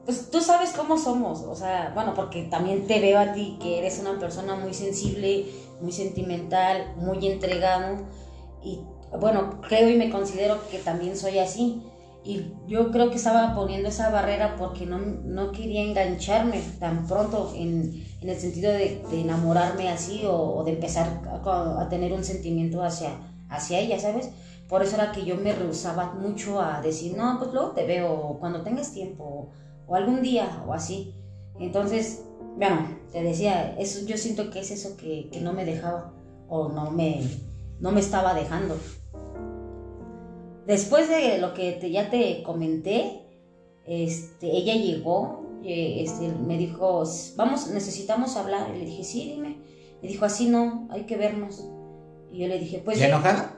pues 0.09 0.31
tú 0.31 0.41
sabes 0.41 0.71
cómo 0.73 0.97
somos, 0.97 1.43
o 1.43 1.55
sea, 1.55 1.93
bueno, 1.95 2.15
porque 2.15 2.45
también 2.45 2.87
te 2.87 2.99
veo 2.99 3.19
a 3.19 3.35
ti 3.35 3.59
que 3.61 3.79
eres 3.79 3.99
una 3.99 4.19
persona 4.19 4.57
muy 4.57 4.73
sensible, 4.73 5.45
muy 5.83 5.93
sentimental, 5.93 6.95
muy 6.97 7.27
entregado 7.27 8.07
y 8.63 8.81
bueno, 9.21 9.61
creo 9.69 9.91
y 9.91 9.97
me 9.97 10.09
considero 10.09 10.67
que 10.71 10.79
también 10.79 11.15
soy 11.15 11.39
así. 11.41 11.83
Y 12.25 12.55
yo 12.67 12.91
creo 12.91 13.11
que 13.11 13.17
estaba 13.17 13.55
poniendo 13.55 13.91
esa 13.91 14.09
barrera 14.09 14.57
porque 14.57 14.87
no, 14.87 14.97
no 14.97 15.53
quería 15.53 15.83
engancharme 15.83 16.63
tan 16.81 17.07
pronto 17.07 17.53
en, 17.55 18.03
en 18.23 18.29
el 18.31 18.39
sentido 18.41 18.73
de, 18.73 19.03
de 19.11 19.21
enamorarme 19.21 19.91
así 19.91 20.25
o, 20.25 20.35
o 20.57 20.65
de 20.65 20.73
empezar 20.73 21.21
a, 21.29 21.83
a 21.83 21.89
tener 21.91 22.15
un 22.15 22.25
sentimiento 22.25 22.83
hacia, 22.83 23.11
hacia 23.51 23.79
ella, 23.79 23.99
¿sabes? 23.99 24.31
Por 24.71 24.83
eso 24.83 24.95
era 24.97 25.13
que 25.13 25.27
yo 25.27 25.37
me 25.37 25.53
rehusaba 25.53 26.15
mucho 26.15 26.63
a 26.63 26.81
decir, 26.81 27.15
no, 27.15 27.37
pues 27.39 27.53
luego 27.53 27.73
te 27.73 27.85
veo 27.85 28.39
cuando 28.41 28.63
tengas 28.63 28.91
tiempo 28.93 29.51
o 29.89 29.95
algún 29.97 30.23
día 30.23 30.63
o 30.67 30.73
así. 30.75 31.15
Entonces, 31.59 32.25
bueno, 32.57 32.87
te 33.11 33.23
decía, 33.23 33.75
eso, 33.79 34.05
yo 34.07 34.17
siento 34.17 34.51
que 34.51 34.61
es 34.61 34.71
eso 34.71 34.97
que, 34.97 35.29
que 35.33 35.41
no 35.41 35.53
me 35.53 35.65
dejaba 35.65 36.13
o 36.49 36.69
no 36.69 36.91
me, 36.91 37.21
no 37.81 37.91
me 37.91 38.01
estaba 38.01 38.35
dejando. 38.35 38.77
Después 40.67 41.09
de 41.09 41.39
lo 41.39 41.55
que 41.55 41.73
te- 41.73 41.91
ya 41.91 42.11
te 42.11 42.43
comenté, 42.43 43.23
este, 43.87 44.51
ella 44.55 44.75
llegó, 44.75 45.47
eh, 45.65 46.03
este, 46.03 46.29
me 46.29 46.59
dijo, 46.59 47.03
vamos, 47.37 47.69
necesitamos 47.69 48.37
hablar. 48.37 48.71
Y 48.75 48.79
le 48.81 48.85
dije, 48.85 49.03
sí, 49.05 49.31
dime. 49.35 49.59
Me 50.03 50.09
dijo, 50.09 50.25
así 50.27 50.47
no, 50.49 50.87
hay 50.91 51.05
que 51.05 51.17
vernos. 51.17 51.67
Y 52.31 52.39
yo 52.41 52.49
le 52.49 52.59
dije, 52.59 52.83
pues... 52.85 52.99
¿Ya 52.99 53.07
ven". 53.07 53.15
enojada? 53.15 53.55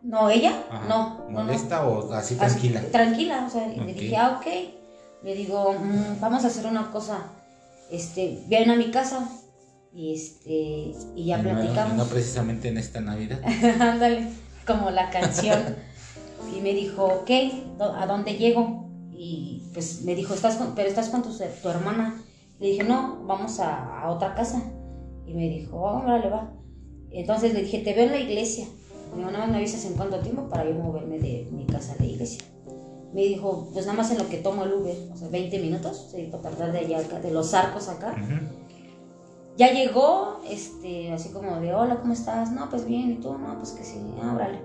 No, 0.00 0.28
ella, 0.30 0.64
Ajá. 0.70 0.86
no, 0.88 1.18
no, 1.18 1.24
no. 1.30 1.44
¿Molesta 1.44 1.86
o 1.86 2.12
así 2.12 2.36
Así, 2.40 2.68
tranquila? 2.70 2.82
tranquila, 2.90 3.44
o 3.46 3.50
sea, 3.50 3.68
y 3.74 3.80
Ok. 3.80 3.86
le 3.86 3.92
dije, 3.94 4.16
ah, 4.16 4.38
ok. 4.40 4.46
Le 5.24 5.34
digo, 5.34 5.72
"Mm, 5.72 6.20
vamos 6.20 6.44
a 6.44 6.48
hacer 6.48 6.66
una 6.66 6.90
cosa. 6.90 7.18
Este, 7.90 8.44
ven 8.48 8.70
a 8.70 8.76
mi 8.76 8.90
casa 8.90 9.28
y 9.92 10.12
este 10.14 10.94
y 11.16 11.24
ya 11.26 11.38
Y 11.38 11.42
no- 11.42 11.50
platicamos. 11.50 11.94
y 11.94 11.96
no 11.96 12.04
precisamente 12.06 12.68
en 12.68 12.78
esta 12.78 13.00
Navidad. 13.00 13.40
Ándale, 13.80 14.28
como 14.66 14.90
la 14.90 15.10
canción. 15.10 15.76
y 16.56 16.60
me 16.60 16.74
dijo, 16.74 17.04
ok, 17.06 17.30
¿dó- 17.78 17.94
¿a 17.94 18.06
dónde 18.06 18.34
llego? 18.36 18.84
Y 19.12 19.62
pues 19.72 20.02
me 20.02 20.14
dijo, 20.14 20.34
¿estás 20.34 20.56
con, 20.56 20.74
pero 20.74 20.88
estás 20.88 21.08
con 21.08 21.22
tu, 21.22 21.30
tu 21.30 21.68
hermana. 21.68 22.20
Le 22.60 22.68
dije, 22.68 22.84
no, 22.84 23.24
vamos 23.26 23.60
a, 23.60 24.00
a 24.02 24.10
otra 24.10 24.34
casa. 24.34 24.62
Y 25.26 25.32
me 25.34 25.48
dijo, 25.48 25.76
oh, 25.78 26.00
órale, 26.02 26.28
va. 26.28 26.52
Entonces 27.10 27.54
le 27.54 27.62
dije, 27.62 27.78
te 27.78 27.94
veo 27.94 28.04
en 28.06 28.12
la 28.12 28.20
iglesia. 28.20 28.66
Me 29.12 29.18
dijo, 29.18 29.30
nada 29.30 29.44
más 29.44 29.52
me 29.52 29.56
avisas 29.58 29.84
en 29.86 29.94
cuánto 29.94 30.18
tiempo 30.20 30.48
para 30.48 30.64
yo 30.68 30.74
moverme 30.74 31.18
de 31.18 31.48
mi 31.50 31.64
casa 31.66 31.94
a 31.94 31.96
la 32.02 32.04
iglesia. 32.06 32.42
Me 33.14 33.22
dijo, 33.22 33.68
pues 33.72 33.86
nada 33.86 33.96
más 33.96 34.10
en 34.10 34.18
lo 34.18 34.28
que 34.28 34.38
tomo 34.38 34.64
el 34.64 34.72
Uber, 34.72 34.96
o 35.12 35.16
sea, 35.16 35.28
20 35.28 35.60
minutos, 35.60 36.08
sí, 36.10 36.28
para 36.32 36.42
tardar 36.42 36.72
de 36.72 36.80
allá, 36.80 36.98
acá, 36.98 37.20
de 37.20 37.30
los 37.30 37.54
arcos 37.54 37.88
acá. 37.88 38.16
Ya 39.56 39.72
llegó, 39.72 40.40
este, 40.50 41.12
así 41.12 41.28
como 41.28 41.60
de, 41.60 41.72
hola, 41.72 42.00
¿cómo 42.00 42.12
estás? 42.12 42.50
No, 42.50 42.68
pues 42.68 42.84
bien, 42.84 43.12
¿y 43.12 43.14
tú? 43.20 43.38
No, 43.38 43.56
pues 43.56 43.70
que 43.70 43.84
sí, 43.84 44.00
ábrale. 44.20 44.58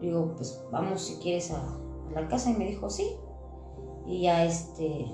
Digo, 0.00 0.32
pues 0.36 0.60
vamos 0.70 1.02
si 1.02 1.14
quieres 1.16 1.50
a, 1.50 1.56
a 1.56 2.20
la 2.20 2.28
casa. 2.28 2.50
Y 2.50 2.54
me 2.54 2.66
dijo, 2.66 2.88
sí. 2.88 3.16
Y 4.06 4.22
ya, 4.22 4.44
este... 4.44 5.06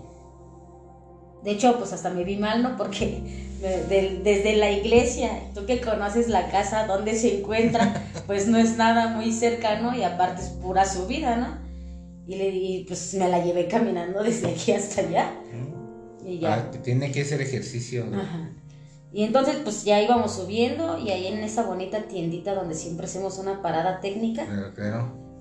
De 1.42 1.50
hecho, 1.50 1.78
pues 1.78 1.94
hasta 1.94 2.10
me 2.10 2.24
vi 2.24 2.36
mal, 2.36 2.62
¿no? 2.62 2.76
Porque 2.76 3.22
desde 3.88 4.56
la 4.56 4.70
iglesia, 4.70 5.30
tú 5.54 5.64
que 5.64 5.80
conoces 5.80 6.28
la 6.28 6.48
casa 6.50 6.86
donde 6.86 7.14
se 7.14 7.38
encuentra, 7.38 7.94
pues 8.26 8.46
no 8.46 8.58
es 8.58 8.76
nada 8.76 9.08
muy 9.08 9.32
cercano 9.32 9.96
y 9.96 10.02
aparte 10.02 10.42
es 10.42 10.48
pura 10.48 10.84
subida, 10.84 11.36
¿no? 11.36 11.63
Y, 12.26 12.36
le, 12.36 12.48
y 12.48 12.84
pues 12.84 13.14
me 13.14 13.28
la 13.28 13.44
llevé 13.44 13.68
caminando 13.68 14.22
desde 14.22 14.48
aquí 14.48 14.72
hasta 14.72 15.02
allá. 15.02 15.40
Y 16.24 16.38
ya. 16.38 16.54
Ah, 16.54 16.70
tiene 16.82 17.12
que 17.12 17.22
hacer 17.22 17.40
ejercicio. 17.40 18.06
Ajá. 18.12 18.50
Y 19.14 19.22
entonces 19.22 19.58
pues 19.62 19.84
ya 19.84 20.02
íbamos 20.02 20.32
subiendo 20.34 20.98
y 20.98 21.10
ahí 21.10 21.28
en 21.28 21.38
esa 21.38 21.62
bonita 21.64 22.08
tiendita 22.08 22.52
donde 22.52 22.74
siempre 22.74 23.06
hacemos 23.06 23.38
una 23.38 23.62
parada 23.62 24.00
técnica. 24.00 24.44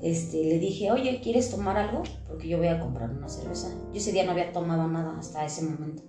Este, 0.04 0.44
le 0.44 0.60
dije, 0.60 0.92
oye, 0.92 1.22
¿quieres 1.24 1.50
tomar 1.50 1.78
algo? 1.78 2.04
Porque 2.28 2.48
yo 2.48 2.60
voy 2.60 2.68
a 2.68 2.80
comprar 2.80 3.10
una 3.10 3.28
cerveza. 3.28 3.70
Yo 3.92 3.98
ese 3.98 4.12
día 4.12 4.26
no 4.26 4.32
había 4.32 4.52
tomado 4.52 4.88
nada 4.88 5.18
hasta 5.18 5.44
ese 5.44 5.64
momento. 5.64 6.04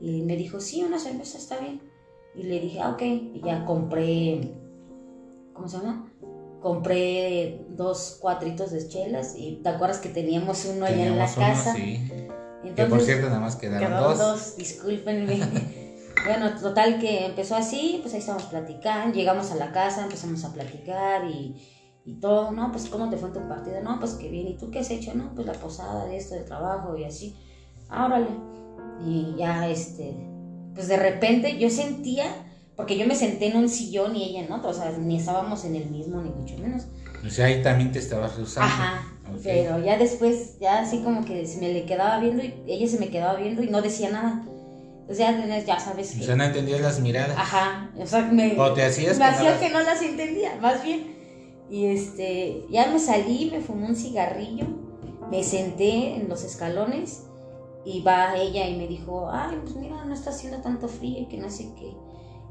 Y 0.00 0.22
me 0.22 0.36
dijo, 0.36 0.58
sí, 0.60 0.82
una 0.82 0.98
cerveza 0.98 1.38
está 1.38 1.58
bien. 1.58 1.82
Y 2.34 2.42
le 2.42 2.58
dije, 2.58 2.80
ah, 2.80 2.90
ok. 2.90 3.02
Y 3.02 3.42
ya 3.44 3.64
compré, 3.64 4.54
¿cómo 5.52 5.68
se 5.68 5.76
llama? 5.76 6.10
Compré 6.60 7.64
dos 7.70 8.18
cuatritos 8.20 8.70
de 8.72 8.88
chelas 8.88 9.34
y 9.36 9.60
te 9.62 9.68
acuerdas 9.68 9.98
que 9.98 10.08
teníamos 10.08 10.64
uno 10.64 10.86
allá 10.86 11.06
en 11.06 11.18
la 11.18 11.32
casa. 11.32 11.74
Sí. 11.74 12.10
que 12.74 12.84
por 12.86 13.00
cierto 13.00 13.28
nada 13.28 13.40
más 13.40 13.56
quedaron, 13.56 13.92
dos. 13.92 14.18
dos. 14.18 14.56
Discúlpenme. 14.56 15.38
bueno, 16.26 16.58
total 16.60 16.98
que 16.98 17.26
empezó 17.26 17.56
así, 17.56 18.00
pues 18.02 18.14
ahí 18.14 18.20
estábamos 18.20 18.48
platicando, 18.48 19.14
llegamos 19.14 19.50
a 19.52 19.56
la 19.56 19.72
casa, 19.72 20.02
empezamos 20.02 20.44
a 20.44 20.52
platicar 20.52 21.24
y, 21.26 21.54
y 22.04 22.20
todo, 22.20 22.50
no, 22.50 22.72
pues 22.72 22.88
cómo 22.88 23.08
te 23.08 23.16
fue 23.16 23.28
en 23.28 23.34
tu 23.34 23.48
partido, 23.48 23.80
no, 23.82 23.98
pues 24.00 24.14
qué 24.14 24.28
bien, 24.28 24.48
¿y 24.48 24.56
tú 24.56 24.70
qué 24.70 24.80
has 24.80 24.90
hecho? 24.90 25.14
No, 25.14 25.34
pues 25.34 25.46
la 25.46 25.52
posada 25.54 26.06
de 26.06 26.16
esto, 26.16 26.34
de 26.34 26.42
trabajo 26.42 26.96
y 26.96 27.04
así, 27.04 27.36
ah, 27.88 28.06
órale. 28.06 28.28
Y 29.06 29.36
ya, 29.36 29.68
este, 29.68 30.16
pues 30.74 30.88
de 30.88 30.96
repente 30.96 31.58
yo 31.58 31.70
sentía 31.70 32.26
porque 32.78 32.96
yo 32.96 33.06
me 33.06 33.16
senté 33.16 33.48
en 33.48 33.56
un 33.56 33.68
sillón 33.68 34.14
y 34.14 34.22
ella 34.22 34.46
en 34.46 34.52
otro, 34.52 34.70
o 34.70 34.72
sea, 34.72 34.92
ni 34.92 35.16
estábamos 35.16 35.64
en 35.64 35.74
el 35.74 35.86
mismo, 35.86 36.22
ni 36.22 36.30
mucho 36.30 36.56
menos. 36.58 36.84
O 37.26 37.28
sea, 37.28 37.46
ahí 37.46 37.60
también 37.60 37.90
te 37.90 37.98
estabas 37.98 38.36
rehusando. 38.36 38.72
Ajá, 38.72 39.02
pero 39.42 39.84
ya 39.84 39.98
después, 39.98 40.60
ya 40.60 40.78
así 40.82 41.00
como 41.02 41.24
que 41.24 41.44
se 41.44 41.58
me 41.58 41.72
le 41.72 41.86
quedaba 41.86 42.20
viendo 42.20 42.40
y 42.44 42.54
ella 42.68 42.86
se 42.86 43.00
me 43.00 43.08
quedaba 43.08 43.34
viendo 43.34 43.64
y 43.64 43.66
no 43.68 43.82
decía 43.82 44.10
nada. 44.10 44.44
O 45.08 45.12
sea, 45.12 45.44
ya 45.66 45.80
sabes 45.80 46.12
que... 46.12 46.20
O 46.20 46.22
sea, 46.22 46.36
no 46.36 46.44
entendías 46.44 46.80
las 46.80 47.00
miradas. 47.00 47.36
Ajá, 47.36 47.90
o 47.98 48.06
sea, 48.06 48.22
me... 48.22 48.56
O 48.56 48.72
te 48.72 48.84
hacías 48.84 49.18
Me 49.18 49.24
hacía 49.24 49.58
que 49.58 49.70
no 49.70 49.80
las 49.80 50.00
entendía, 50.00 50.54
más 50.62 50.84
bien. 50.84 51.16
Y 51.68 51.86
este, 51.86 52.64
ya 52.70 52.86
me 52.92 53.00
salí, 53.00 53.50
me 53.50 53.60
fumé 53.60 53.88
un 53.88 53.96
cigarrillo, 53.96 54.66
me 55.32 55.42
senté 55.42 56.14
en 56.14 56.28
los 56.28 56.44
escalones 56.44 57.24
y 57.84 58.02
va 58.02 58.36
ella 58.36 58.68
y 58.68 58.76
me 58.76 58.86
dijo, 58.86 59.28
ay, 59.32 59.58
pues 59.64 59.74
mira, 59.74 60.04
no 60.04 60.14
está 60.14 60.30
haciendo 60.30 60.58
tanto 60.58 60.86
frío 60.86 61.22
y 61.22 61.26
que 61.26 61.38
no 61.38 61.50
sé 61.50 61.70
qué 61.76 61.92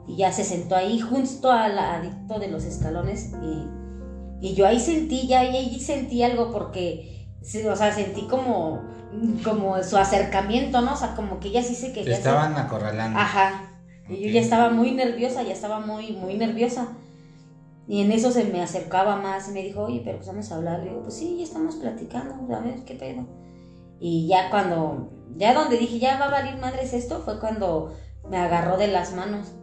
y 0.07 0.15
ya 0.15 0.31
se 0.31 0.43
sentó 0.43 0.75
ahí 0.75 0.99
justo 0.99 1.51
al 1.51 1.75
ladito 1.75 2.39
de 2.39 2.47
los 2.47 2.63
escalones 2.63 3.33
y, 3.43 4.47
y 4.47 4.53
yo 4.55 4.65
ahí 4.65 4.79
sentí, 4.79 5.27
ya 5.27 5.41
ahí 5.41 5.79
sentí 5.79 6.23
algo 6.23 6.51
porque, 6.51 7.27
o 7.41 7.75
sea, 7.75 7.93
sentí 7.93 8.21
como, 8.27 8.81
como 9.43 9.83
su 9.83 9.97
acercamiento, 9.97 10.81
¿no? 10.81 10.93
O 10.93 10.97
sea, 10.97 11.13
como 11.15 11.39
que 11.39 11.49
ella 11.49 11.61
sí 11.61 11.75
se 11.75 11.91
quería... 11.91 12.13
Te 12.13 12.19
estaban 12.19 12.55
acorralando. 12.55 13.19
Ajá. 13.19 13.73
Y 14.07 14.21
yo 14.23 14.29
ya 14.29 14.39
estaba 14.39 14.69
muy 14.69 14.91
nerviosa, 14.91 15.43
ya 15.43 15.53
estaba 15.53 15.81
muy, 15.81 16.13
muy 16.13 16.35
nerviosa. 16.35 16.87
Y 17.85 18.01
en 18.01 18.11
eso 18.11 18.31
se 18.31 18.45
me 18.45 18.61
acercaba 18.61 19.17
más 19.17 19.49
y 19.49 19.51
me 19.51 19.63
dijo, 19.63 19.83
oye, 19.83 20.01
pero 20.03 20.17
pues 20.17 20.27
vamos 20.27 20.51
a 20.51 20.55
hablar. 20.55 20.79
Le 20.79 20.89
digo, 20.89 21.03
pues 21.03 21.15
sí, 21.15 21.35
ya 21.37 21.43
estamos 21.43 21.75
platicando, 21.75 22.55
a 22.55 22.59
ver, 22.59 22.83
¿qué 22.85 22.95
pedo? 22.95 23.25
Y 23.99 24.27
ya 24.27 24.49
cuando, 24.49 25.09
ya 25.35 25.53
donde 25.53 25.77
dije, 25.77 25.99
ya 25.99 26.17
va 26.17 26.25
a 26.25 26.31
valer 26.31 26.57
madres 26.57 26.93
esto, 26.93 27.21
fue 27.23 27.39
cuando 27.39 27.93
me 28.29 28.37
agarró 28.37 28.77
de 28.77 28.87
las 28.87 29.13
manos 29.13 29.53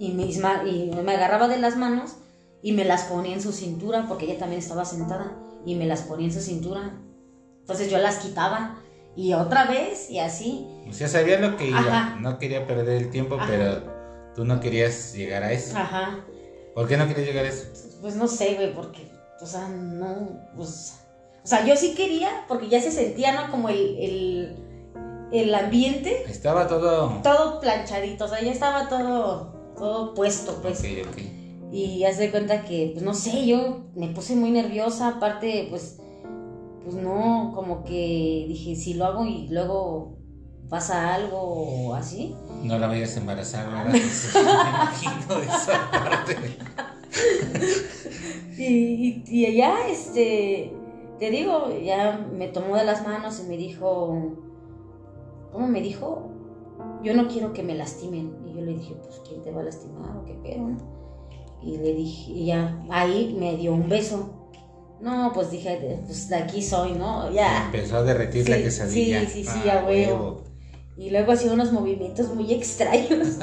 y 0.00 0.12
me, 0.12 0.24
y 0.24 0.90
me 1.04 1.14
agarraba 1.14 1.46
de 1.46 1.58
las 1.58 1.76
manos 1.76 2.12
y 2.62 2.72
me 2.72 2.86
las 2.86 3.02
ponía 3.02 3.34
en 3.34 3.42
su 3.42 3.52
cintura, 3.52 4.06
porque 4.08 4.24
ella 4.24 4.38
también 4.38 4.60
estaba 4.60 4.86
sentada, 4.86 5.36
y 5.66 5.74
me 5.74 5.84
las 5.84 6.02
ponía 6.02 6.26
en 6.26 6.32
su 6.32 6.40
cintura. 6.40 6.98
Entonces 7.60 7.90
yo 7.90 7.98
las 7.98 8.16
quitaba 8.16 8.78
y 9.14 9.34
otra 9.34 9.66
vez 9.66 10.10
y 10.10 10.18
así. 10.18 10.66
O 10.88 10.92
sea, 10.94 11.06
sabía 11.06 11.38
lo 11.38 11.58
que 11.58 11.68
iba, 11.68 12.16
no 12.18 12.38
quería 12.38 12.66
perder 12.66 13.02
el 13.02 13.10
tiempo, 13.10 13.36
pero 13.46 13.82
tú 14.34 14.46
no 14.46 14.58
querías 14.58 15.12
llegar 15.12 15.42
a 15.42 15.52
eso. 15.52 15.76
Ajá. 15.76 16.24
¿Por 16.74 16.88
qué 16.88 16.96
no 16.96 17.06
querías 17.06 17.26
llegar 17.26 17.44
a 17.44 17.48
eso? 17.48 17.66
Pues 18.00 18.16
no 18.16 18.26
sé, 18.26 18.54
güey, 18.54 18.74
porque, 18.74 19.06
o 19.42 19.46
sea, 19.46 19.68
no, 19.68 20.30
pues... 20.56 20.94
O 21.44 21.46
sea, 21.46 21.66
yo 21.66 21.76
sí 21.76 21.94
quería, 21.94 22.46
porque 22.48 22.70
ya 22.70 22.80
se 22.80 22.90
sentía, 22.90 23.32
¿no? 23.32 23.50
Como 23.50 23.68
el, 23.68 23.96
el, 23.98 24.56
el 25.32 25.54
ambiente. 25.54 26.24
Estaba 26.26 26.66
todo... 26.66 27.20
Todo 27.22 27.60
planchadito, 27.60 28.24
o 28.24 28.28
sea, 28.28 28.40
ya 28.40 28.50
estaba 28.50 28.88
todo 28.88 29.59
todo 29.80 30.14
puesto, 30.14 30.60
pues. 30.62 30.84
Y 31.72 32.04
haz 32.04 32.18
de 32.18 32.30
cuenta 32.30 32.64
que, 32.64 32.90
pues 32.92 33.04
no 33.04 33.14
sé, 33.14 33.46
yo 33.46 33.86
me 33.96 34.08
puse 34.08 34.36
muy 34.36 34.50
nerviosa, 34.50 35.08
aparte, 35.08 35.66
pues, 35.70 35.98
pues 36.84 36.94
no, 36.94 37.52
como 37.54 37.82
que 37.84 38.44
dije, 38.46 38.76
si 38.76 38.94
lo 38.94 39.06
hago 39.06 39.24
y 39.24 39.48
luego 39.48 40.18
pasa 40.68 41.14
algo 41.14 41.94
así. 41.94 42.34
No 42.62 42.78
la 42.78 42.86
vayas 42.86 43.16
a 43.16 43.20
embarazar, 43.20 43.66
¿verdad? 43.70 43.92
me 43.92 43.98
imagino 43.98 45.42
esa 45.42 45.90
parte. 45.90 46.36
y, 48.58 49.24
y, 49.26 49.46
ella, 49.46 49.88
este, 49.88 50.72
te 51.18 51.30
digo, 51.30 51.70
ya 51.82 52.26
me 52.36 52.48
tomó 52.48 52.76
de 52.76 52.84
las 52.84 53.04
manos 53.04 53.40
y 53.44 53.48
me 53.48 53.56
dijo, 53.56 54.36
¿cómo 55.52 55.68
me 55.68 55.80
dijo? 55.80 56.30
Yo 57.02 57.14
no 57.14 57.28
quiero 57.28 57.52
que 57.52 57.62
me 57.62 57.74
lastimen 57.74 58.39
yo 58.60 58.66
le 58.66 58.72
dije, 58.74 58.94
pues, 59.02 59.20
¿quién 59.26 59.42
te 59.42 59.50
va 59.50 59.60
a 59.60 59.64
lastimar 59.64 60.16
o 60.16 60.24
qué 60.24 60.34
pedo? 60.34 60.70
Y 61.62 61.76
le 61.76 61.94
dije, 61.94 62.32
y 62.32 62.46
ya, 62.46 62.82
ahí 62.90 63.36
me 63.38 63.56
dio 63.56 63.72
un 63.72 63.88
beso. 63.88 64.36
No, 65.00 65.32
pues 65.34 65.50
dije, 65.50 65.98
pues 66.06 66.28
de 66.28 66.36
aquí 66.36 66.62
soy, 66.62 66.92
¿no? 66.92 67.30
Ya. 67.32 67.66
Empezó 67.66 67.96
a 67.96 68.02
derretir 68.02 68.48
la 68.48 68.56
quesadilla. 68.56 69.20
Sí, 69.20 69.26
sí, 69.26 69.44
sí, 69.44 69.60
ya, 69.64 69.84
huevo. 69.86 70.42
Y 70.96 71.10
luego 71.10 71.32
hacía 71.32 71.52
unos 71.52 71.72
movimientos 71.72 72.34
muy 72.34 72.52
extraños. 72.52 73.38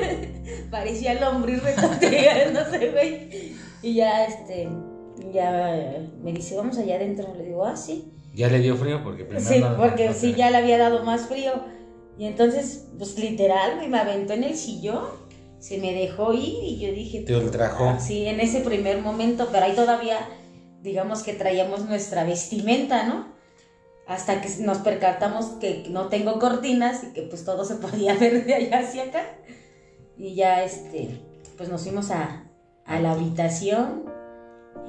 Parecía 0.70 1.14
lombriz 1.20 1.62
retotea, 1.62 2.52
no 2.52 2.70
sé, 2.70 2.90
güey. 2.90 3.56
Y 3.82 3.94
ya, 3.94 4.24
este, 4.24 4.68
ya 5.32 6.00
me 6.22 6.32
dice, 6.32 6.56
vamos 6.56 6.78
allá 6.78 6.94
adentro. 6.94 7.34
Le 7.36 7.44
digo, 7.44 7.64
ah, 7.64 7.76
sí. 7.76 8.12
¿Ya 8.32 8.48
le 8.48 8.60
dio 8.60 8.76
frío? 8.76 9.02
Porque 9.02 9.24
primero 9.24 9.48
Sí, 9.48 9.62
porque 9.76 10.12
sí, 10.12 10.34
ya 10.34 10.50
le 10.50 10.58
había 10.58 10.78
dado 10.78 11.02
más 11.04 11.22
frío. 11.26 11.52
Y 12.18 12.26
entonces, 12.26 12.86
pues 12.96 13.18
literal, 13.18 13.88
me 13.88 13.98
aventó 13.98 14.34
en 14.34 14.44
el 14.44 14.56
sillón, 14.56 15.04
se 15.58 15.78
me 15.78 15.92
dejó 15.92 16.32
ir 16.32 16.62
y 16.62 16.78
yo 16.78 16.92
dije... 16.92 17.20
Te 17.20 17.36
ultrajó. 17.36 17.88
Ah, 17.88 18.00
sí, 18.00 18.26
en 18.26 18.40
ese 18.40 18.60
primer 18.60 19.00
momento, 19.00 19.48
pero 19.50 19.64
ahí 19.64 19.74
todavía, 19.74 20.18
digamos 20.82 21.22
que 21.22 21.32
traíamos 21.32 21.88
nuestra 21.88 22.24
vestimenta, 22.24 23.06
¿no? 23.06 23.32
Hasta 24.06 24.40
que 24.42 24.48
nos 24.60 24.78
percatamos 24.78 25.46
que 25.60 25.86
no 25.88 26.08
tengo 26.08 26.38
cortinas 26.38 27.02
y 27.02 27.12
que 27.14 27.22
pues 27.22 27.44
todo 27.44 27.64
se 27.64 27.76
podía 27.76 28.14
ver 28.18 28.44
de 28.44 28.54
allá 28.54 28.80
hacia 28.80 29.04
acá. 29.04 29.22
Y 30.16 30.34
ya, 30.34 30.62
este, 30.62 31.20
pues 31.56 31.68
nos 31.68 31.82
fuimos 31.82 32.10
a, 32.10 32.44
a 32.84 33.00
la 33.00 33.12
habitación 33.12 34.04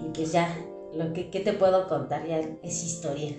y 0.04 0.10
pues 0.10 0.32
ya, 0.32 0.56
lo 0.94 1.14
que 1.14 1.30
¿qué 1.30 1.40
te 1.40 1.54
puedo 1.54 1.88
contar 1.88 2.28
ya 2.28 2.40
es 2.62 2.84
historia. 2.84 3.32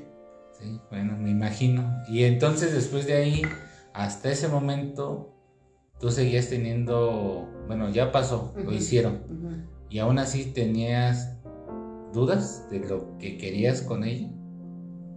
Sí, 0.58 0.80
bueno, 0.90 1.16
me 1.18 1.30
imagino. 1.30 2.02
Y 2.08 2.24
entonces 2.24 2.72
después 2.72 3.06
de 3.06 3.14
ahí 3.14 3.42
hasta 3.96 4.30
ese 4.30 4.48
momento 4.48 5.32
tú 5.98 6.10
seguías 6.10 6.50
teniendo, 6.50 7.48
bueno, 7.66 7.88
ya 7.88 8.12
pasó, 8.12 8.52
lo 8.54 8.72
hicieron, 8.72 9.22
y 9.88 9.98
aún 10.00 10.18
así 10.18 10.52
tenías 10.52 11.38
dudas 12.12 12.68
de 12.70 12.80
lo 12.80 13.16
que 13.18 13.38
querías 13.38 13.80
con 13.80 14.04
ella. 14.04 14.28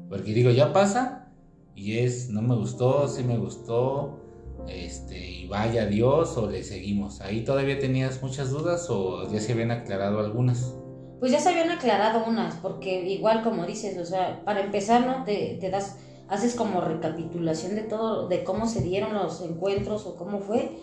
Porque 0.10 0.34
digo, 0.34 0.50
ya 0.52 0.72
pasa 0.72 1.34
y 1.76 1.98
es, 2.00 2.30
no 2.30 2.42
me 2.42 2.56
gustó, 2.56 3.08
sí 3.10 3.24
me 3.24 3.38
gustó, 3.38 4.22
este, 4.68 5.30
y 5.30 5.48
vaya 5.48 5.86
Dios 5.86 6.38
o 6.38 6.50
le 6.50 6.64
seguimos. 6.64 7.20
¿Ahí 7.20 7.44
todavía 7.44 7.80
tenías 7.80 8.24
muchas 8.24 8.50
dudas 8.50 8.88
o 8.90 9.30
ya 9.30 9.42
se 9.42 9.52
habían 9.52 9.72
aclarado 9.72 10.20
algunas? 10.20 10.74
Pues 11.20 11.34
ya 11.34 11.42
se 11.42 11.50
habían 11.50 11.70
aclarado 11.70 12.24
unas, 12.26 12.56
porque 12.56 13.10
igual 13.10 13.44
como 13.44 13.66
dices, 13.66 13.98
o 13.98 14.06
sea, 14.06 14.42
para 14.46 14.62
empezar, 14.62 15.06
¿no? 15.06 15.26
Te, 15.26 15.58
te 15.60 15.70
das 15.70 15.98
haces 16.30 16.56
como 16.56 16.82
recapitulación 16.82 17.76
de 17.76 17.82
todo, 17.82 18.28
de 18.28 18.44
cómo 18.44 18.68
se 18.68 18.82
dieron 18.82 19.14
los 19.14 19.42
encuentros 19.42 20.06
o 20.06 20.16
cómo 20.16 20.40
fue. 20.40 20.78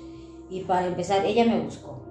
Y 0.51 0.61
para 0.61 0.87
empezar, 0.87 1.25
ella 1.25 1.45
me 1.45 1.61
buscó, 1.61 2.03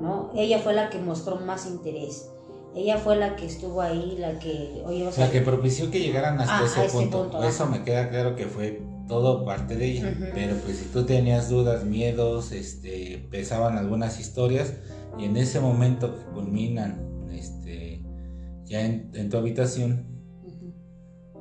¿no? 0.00 0.30
Ella 0.34 0.58
fue 0.58 0.74
la 0.74 0.90
que 0.90 0.98
mostró 0.98 1.36
más 1.36 1.66
interés. 1.66 2.30
Ella 2.74 2.96
fue 2.98 3.16
la 3.16 3.36
que 3.36 3.46
estuvo 3.46 3.80
ahí, 3.80 4.16
la 4.18 4.38
que... 4.38 4.82
Oye, 4.86 5.06
o 5.06 5.12
sea, 5.12 5.26
la 5.26 5.32
que 5.32 5.40
propició 5.40 5.90
que 5.90 6.00
llegaran 6.00 6.40
hasta 6.40 6.58
ah, 6.58 6.64
ese 6.64 6.88
punto. 6.92 7.42
Eso 7.42 7.66
me 7.66 7.84
queda 7.84 8.08
claro 8.10 8.34
que 8.34 8.46
fue 8.46 8.82
todo 9.06 9.44
parte 9.44 9.76
de 9.76 9.86
ella. 9.86 10.14
Pero 10.34 10.56
pues 10.56 10.78
si 10.78 10.86
tú 10.86 11.04
tenías 11.04 11.48
dudas, 11.48 11.84
miedos, 11.84 12.52
este, 12.52 13.26
pesaban 13.30 13.78
algunas 13.78 14.18
historias 14.18 14.74
y 15.18 15.26
en 15.26 15.36
ese 15.36 15.60
momento 15.60 16.16
que 16.16 16.24
culminan 16.32 17.28
este, 17.32 18.02
ya 18.64 18.84
en, 18.84 19.10
en 19.14 19.30
tu 19.30 19.36
habitación, 19.36 20.13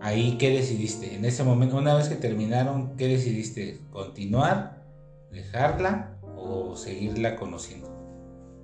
ahí 0.03 0.37
qué 0.37 0.49
decidiste? 0.49 1.15
En 1.15 1.25
ese 1.25 1.43
momento, 1.43 1.77
una 1.77 1.95
vez 1.95 2.09
que 2.09 2.15
terminaron, 2.15 2.95
¿qué 2.97 3.07
decidiste? 3.07 3.79
¿Continuar? 3.89 4.83
¿Dejarla? 5.31 6.17
¿O 6.35 6.75
seguirla 6.75 7.37
conociendo? 7.37 7.89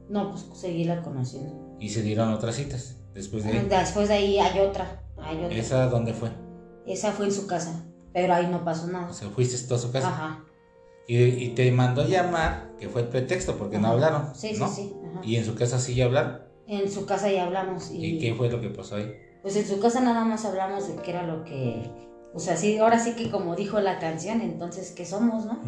No, 0.09 0.31
pues 0.31 0.45
seguirla 0.53 1.01
conociendo. 1.01 1.77
¿Y 1.79 1.89
se 1.89 2.01
dieron 2.03 2.31
otras 2.33 2.55
citas? 2.55 2.97
Después 3.13 3.43
de 3.45 3.51
ahí. 3.51 3.67
Después 3.69 4.09
de 4.09 4.13
ahí 4.15 4.39
hay 4.39 4.59
otra. 4.59 5.01
hay 5.17 5.37
otra. 5.43 5.57
¿Esa 5.57 5.87
dónde 5.87 6.13
fue? 6.13 6.29
Esa 6.85 7.11
fue 7.13 7.27
en 7.27 7.31
su 7.31 7.47
casa, 7.47 7.85
pero 8.13 8.33
ahí 8.33 8.47
no 8.47 8.65
pasó 8.65 8.87
nada. 8.87 9.09
O 9.09 9.13
sea, 9.13 9.29
fuiste 9.29 9.57
tú 9.67 9.75
a 9.75 9.77
su 9.77 9.91
casa. 9.91 10.09
Ajá. 10.09 10.43
Y, 11.07 11.17
y 11.17 11.49
te 11.49 11.71
mandó 11.71 12.01
a 12.01 12.07
llamar, 12.07 12.75
que 12.79 12.89
fue 12.89 13.01
el 13.01 13.07
pretexto, 13.07 13.57
porque 13.57 13.79
no 13.79 13.87
hablaron. 13.87 14.35
Sí, 14.35 14.53
¿no? 14.59 14.67
sí, 14.67 14.83
sí. 14.83 14.95
ajá. 15.09 15.21
Y 15.23 15.37
en 15.37 15.45
su 15.45 15.55
casa 15.55 15.79
sí 15.79 15.95
ya 15.95 16.05
hablaron. 16.05 16.41
En 16.67 16.91
su 16.91 17.05
casa 17.05 17.31
ya 17.31 17.45
hablamos. 17.45 17.89
Y, 17.91 18.05
¿Y 18.05 18.19
qué 18.19 18.35
fue 18.35 18.49
lo 18.49 18.59
que 18.61 18.69
pasó 18.69 18.97
ahí? 18.97 19.11
Pues 19.41 19.55
en 19.55 19.65
su 19.65 19.79
casa 19.79 20.01
nada 20.01 20.25
más 20.25 20.45
hablamos 20.45 20.87
de 20.87 21.01
qué 21.01 21.11
era 21.11 21.25
lo 21.25 21.43
que. 21.43 21.89
O 22.33 22.39
sea, 22.39 22.57
sí, 22.57 22.77
ahora 22.77 22.99
sí 22.99 23.13
que 23.13 23.29
como 23.29 23.55
dijo 23.55 23.79
la 23.79 23.99
canción, 23.99 24.41
entonces, 24.41 24.91
¿qué 24.91 25.05
somos, 25.05 25.45
no? 25.45 25.61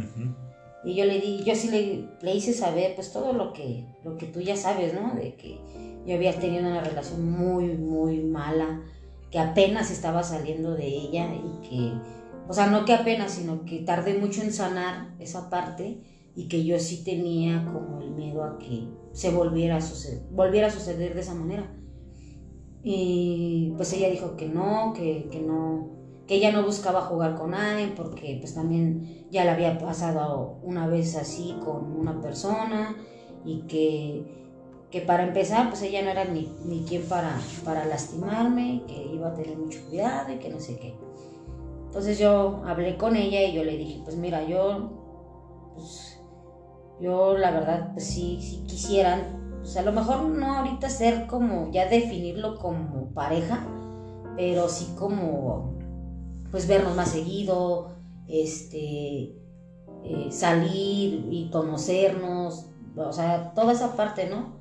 Y 0.83 0.95
yo 0.95 1.05
le 1.05 1.19
di, 1.19 1.43
yo 1.43 1.55
sí 1.55 1.69
le, 1.69 2.07
le 2.21 2.35
hice 2.35 2.53
saber, 2.53 2.95
pues 2.95 3.11
todo 3.11 3.33
lo 3.33 3.53
que, 3.53 3.85
lo 4.03 4.17
que 4.17 4.25
tú 4.25 4.41
ya 4.41 4.55
sabes, 4.55 4.93
¿no? 4.93 5.13
De 5.15 5.35
que 5.35 5.59
yo 6.05 6.15
había 6.15 6.37
tenido 6.37 6.67
una 6.67 6.81
relación 6.81 7.29
muy, 7.31 7.77
muy 7.77 8.19
mala, 8.19 8.81
que 9.29 9.39
apenas 9.39 9.91
estaba 9.91 10.23
saliendo 10.23 10.75
de 10.75 10.87
ella 10.87 11.33
y 11.33 11.67
que, 11.67 11.93
o 12.47 12.53
sea, 12.53 12.67
no 12.67 12.85
que 12.85 12.93
apenas, 12.93 13.31
sino 13.31 13.63
que 13.65 13.79
tardé 13.79 14.15
mucho 14.15 14.41
en 14.41 14.51
sanar 14.51 15.15
esa 15.19 15.49
parte 15.49 16.01
y 16.35 16.47
que 16.47 16.63
yo 16.63 16.79
sí 16.79 17.03
tenía 17.03 17.65
como 17.71 18.01
el 18.01 18.11
miedo 18.11 18.43
a 18.43 18.57
que 18.57 18.87
se 19.13 19.31
volviera 19.31 19.77
a 19.77 19.81
suceder, 19.81 20.23
volviera 20.31 20.67
a 20.67 20.71
suceder 20.71 21.13
de 21.13 21.21
esa 21.21 21.33
manera. 21.33 21.71
Y 22.83 23.73
pues 23.77 23.93
ella 23.93 24.09
dijo 24.09 24.35
que 24.35 24.47
no, 24.47 24.93
que, 24.93 25.27
que 25.31 25.39
no, 25.39 25.89
que 26.27 26.35
ella 26.35 26.51
no 26.51 26.63
buscaba 26.63 27.01
jugar 27.01 27.35
con 27.35 27.51
nadie 27.51 27.93
porque 27.95 28.37
pues 28.39 28.55
también 28.55 29.27
ya 29.29 29.43
le 29.43 29.51
había 29.51 29.77
pasado 29.77 30.59
una 30.63 30.87
vez 30.87 31.15
así 31.15 31.55
con 31.63 31.95
una 31.95 32.21
persona 32.21 32.95
y 33.45 33.61
que, 33.63 34.23
que 34.89 35.01
para 35.01 35.23
empezar 35.23 35.69
pues 35.69 35.81
ella 35.83 36.01
no 36.01 36.09
era 36.09 36.25
ni, 36.25 36.51
ni 36.65 36.83
quien 36.83 37.03
para, 37.03 37.37
para 37.63 37.85
lastimarme, 37.85 38.83
que 38.87 39.13
iba 39.13 39.27
a 39.27 39.33
tener 39.33 39.57
mucho 39.57 39.79
cuidado 39.87 40.31
y 40.33 40.37
que 40.37 40.49
no 40.49 40.59
sé 40.59 40.77
qué. 40.77 40.95
Entonces 41.85 42.17
yo 42.17 42.61
hablé 42.65 42.97
con 42.97 43.15
ella 43.15 43.43
y 43.43 43.53
yo 43.53 43.63
le 43.63 43.77
dije, 43.77 43.99
pues 44.03 44.15
mira, 44.15 44.43
yo, 44.43 45.73
pues, 45.75 46.19
yo 47.01 47.37
la 47.37 47.51
verdad 47.51 47.91
pues 47.93 48.05
sí, 48.05 48.37
sí 48.39 48.63
quisieran, 48.65 49.40
pues 49.61 49.77
a 49.77 49.83
lo 49.83 49.91
mejor 49.91 50.23
no 50.23 50.57
ahorita 50.57 50.89
ser 50.89 51.27
como, 51.27 51.71
ya 51.71 51.87
definirlo 51.87 52.57
como 52.57 53.13
pareja, 53.13 53.65
pero 54.35 54.67
sí 54.69 54.93
como, 54.97 55.77
pues 56.51 56.67
vernos 56.67 56.95
más 56.95 57.09
seguido, 57.09 57.91
este, 58.27 59.35
eh, 60.03 60.27
salir 60.31 61.27
y 61.31 61.49
conocernos, 61.51 62.65
o 62.95 63.13
sea, 63.13 63.53
toda 63.53 63.73
esa 63.73 63.95
parte, 63.95 64.29
¿no? 64.29 64.59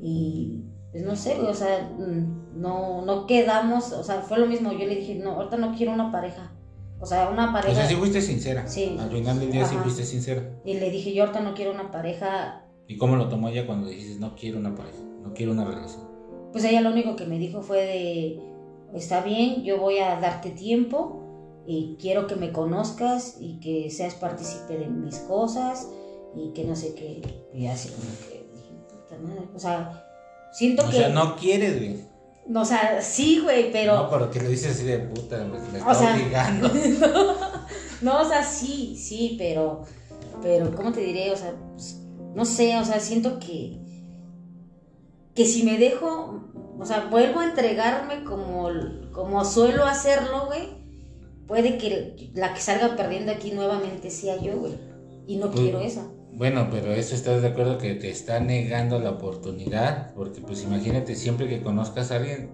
Y 0.00 0.64
pues 0.90 1.04
no 1.04 1.14
sé, 1.14 1.40
o 1.40 1.54
sea, 1.54 1.92
mm, 1.96 2.60
no, 2.60 3.02
no 3.02 3.26
quedamos, 3.26 3.92
o 3.92 4.02
sea, 4.02 4.22
fue 4.22 4.38
lo 4.38 4.46
mismo, 4.46 4.72
yo 4.72 4.86
le 4.86 4.96
dije, 4.96 5.14
no, 5.14 5.32
ahorita 5.32 5.56
no 5.56 5.76
quiero 5.76 5.92
una 5.92 6.10
pareja, 6.10 6.52
o 7.00 7.06
sea, 7.06 7.30
una 7.30 7.50
O 7.50 7.52
pareja... 7.52 7.74
sea, 7.74 7.88
sí 7.88 7.94
fuiste 7.94 8.20
sincera. 8.20 8.66
Sí. 8.66 8.96
Al 9.00 9.10
final 9.10 9.40
del 9.40 9.50
día 9.50 9.64
sí 9.64 9.76
fuiste 9.76 10.04
sincera. 10.04 10.42
Y 10.64 10.74
le 10.74 10.90
dije, 10.90 11.14
yo 11.14 11.24
ahorita 11.24 11.40
no 11.40 11.54
quiero 11.54 11.72
una 11.72 11.90
pareja. 11.90 12.66
¿Y 12.90 12.96
cómo 12.96 13.14
lo 13.14 13.28
tomó 13.28 13.48
ella 13.48 13.66
cuando 13.66 13.88
dijiste 13.88 14.18
no 14.18 14.34
quiero 14.34 14.58
una 14.58 14.74
pareja, 14.74 14.98
no 15.22 15.32
quiero 15.32 15.52
una 15.52 15.64
relación? 15.64 16.08
Pues 16.50 16.64
ella 16.64 16.80
lo 16.80 16.90
único 16.90 17.14
que 17.14 17.24
me 17.24 17.38
dijo 17.38 17.62
fue 17.62 17.84
de, 17.86 18.40
está 18.98 19.20
bien, 19.20 19.62
yo 19.62 19.78
voy 19.78 19.98
a 19.98 20.18
darte 20.18 20.50
tiempo 20.50 21.62
y 21.68 21.96
quiero 22.00 22.26
que 22.26 22.34
me 22.34 22.50
conozcas 22.50 23.36
y 23.38 23.60
que 23.60 23.90
seas 23.90 24.14
partícipe 24.14 24.76
de 24.76 24.88
mis 24.88 25.18
cosas 25.18 25.88
y 26.34 26.52
que 26.52 26.64
no 26.64 26.74
sé 26.74 26.96
qué. 26.96 27.22
Y 27.54 27.68
así 27.68 27.90
como 27.90 28.10
que 28.28 28.44
dije, 28.52 28.72
puta 28.88 29.22
madre. 29.22 29.48
O 29.54 29.60
sea, 29.60 30.04
siento 30.52 30.82
O 30.82 30.90
que... 30.90 30.96
sea, 30.96 31.10
no 31.10 31.36
quieres, 31.36 31.78
güey. 31.78 32.00
O 32.52 32.64
sea, 32.64 33.00
sí, 33.00 33.38
güey, 33.38 33.70
pero... 33.70 33.94
No, 33.94 34.10
pero 34.10 34.32
que 34.32 34.42
lo 34.42 34.48
dices 34.48 34.72
así 34.72 34.82
de 34.82 34.98
puta, 34.98 35.36
me 35.44 35.78
está 35.78 35.88
O 35.88 35.94
sea, 35.94 36.16
obligando. 36.16 36.68
no, 38.02 38.20
o 38.20 38.24
sea, 38.24 38.42
sí, 38.42 38.96
sí, 38.96 39.36
pero, 39.38 39.82
pero, 40.42 40.74
¿cómo 40.74 40.90
te 40.90 41.02
diré? 41.02 41.30
O 41.30 41.36
sea, 41.36 41.54
pues, 41.76 41.99
no 42.34 42.44
sé, 42.44 42.78
o 42.78 42.84
sea, 42.84 43.00
siento 43.00 43.38
que, 43.38 43.78
que 45.34 45.44
si 45.44 45.62
me 45.64 45.78
dejo, 45.78 46.40
o 46.78 46.84
sea, 46.84 47.08
vuelvo 47.10 47.40
a 47.40 47.46
entregarme 47.46 48.24
como, 48.24 48.68
como 49.12 49.44
suelo 49.44 49.84
hacerlo, 49.84 50.46
güey, 50.46 50.68
puede 51.46 51.78
que 51.78 52.30
la 52.34 52.54
que 52.54 52.60
salga 52.60 52.96
perdiendo 52.96 53.32
aquí 53.32 53.52
nuevamente 53.52 54.10
sea 54.10 54.40
yo, 54.40 54.56
güey, 54.58 54.74
y 55.26 55.36
no 55.36 55.50
Pues, 55.50 55.60
quiero 55.60 55.80
eso. 55.80 56.16
Bueno, 56.32 56.68
pero 56.70 56.92
eso 56.92 57.14
estás 57.14 57.42
de 57.42 57.48
acuerdo 57.48 57.76
que 57.78 57.94
te 57.94 58.08
está 58.08 58.38
negando 58.38 58.98
la 59.00 59.10
oportunidad, 59.10 60.14
porque 60.14 60.40
pues 60.40 60.62
imagínate, 60.62 61.16
siempre 61.16 61.48
que 61.48 61.62
conozcas 61.62 62.12
a 62.12 62.16
alguien, 62.16 62.52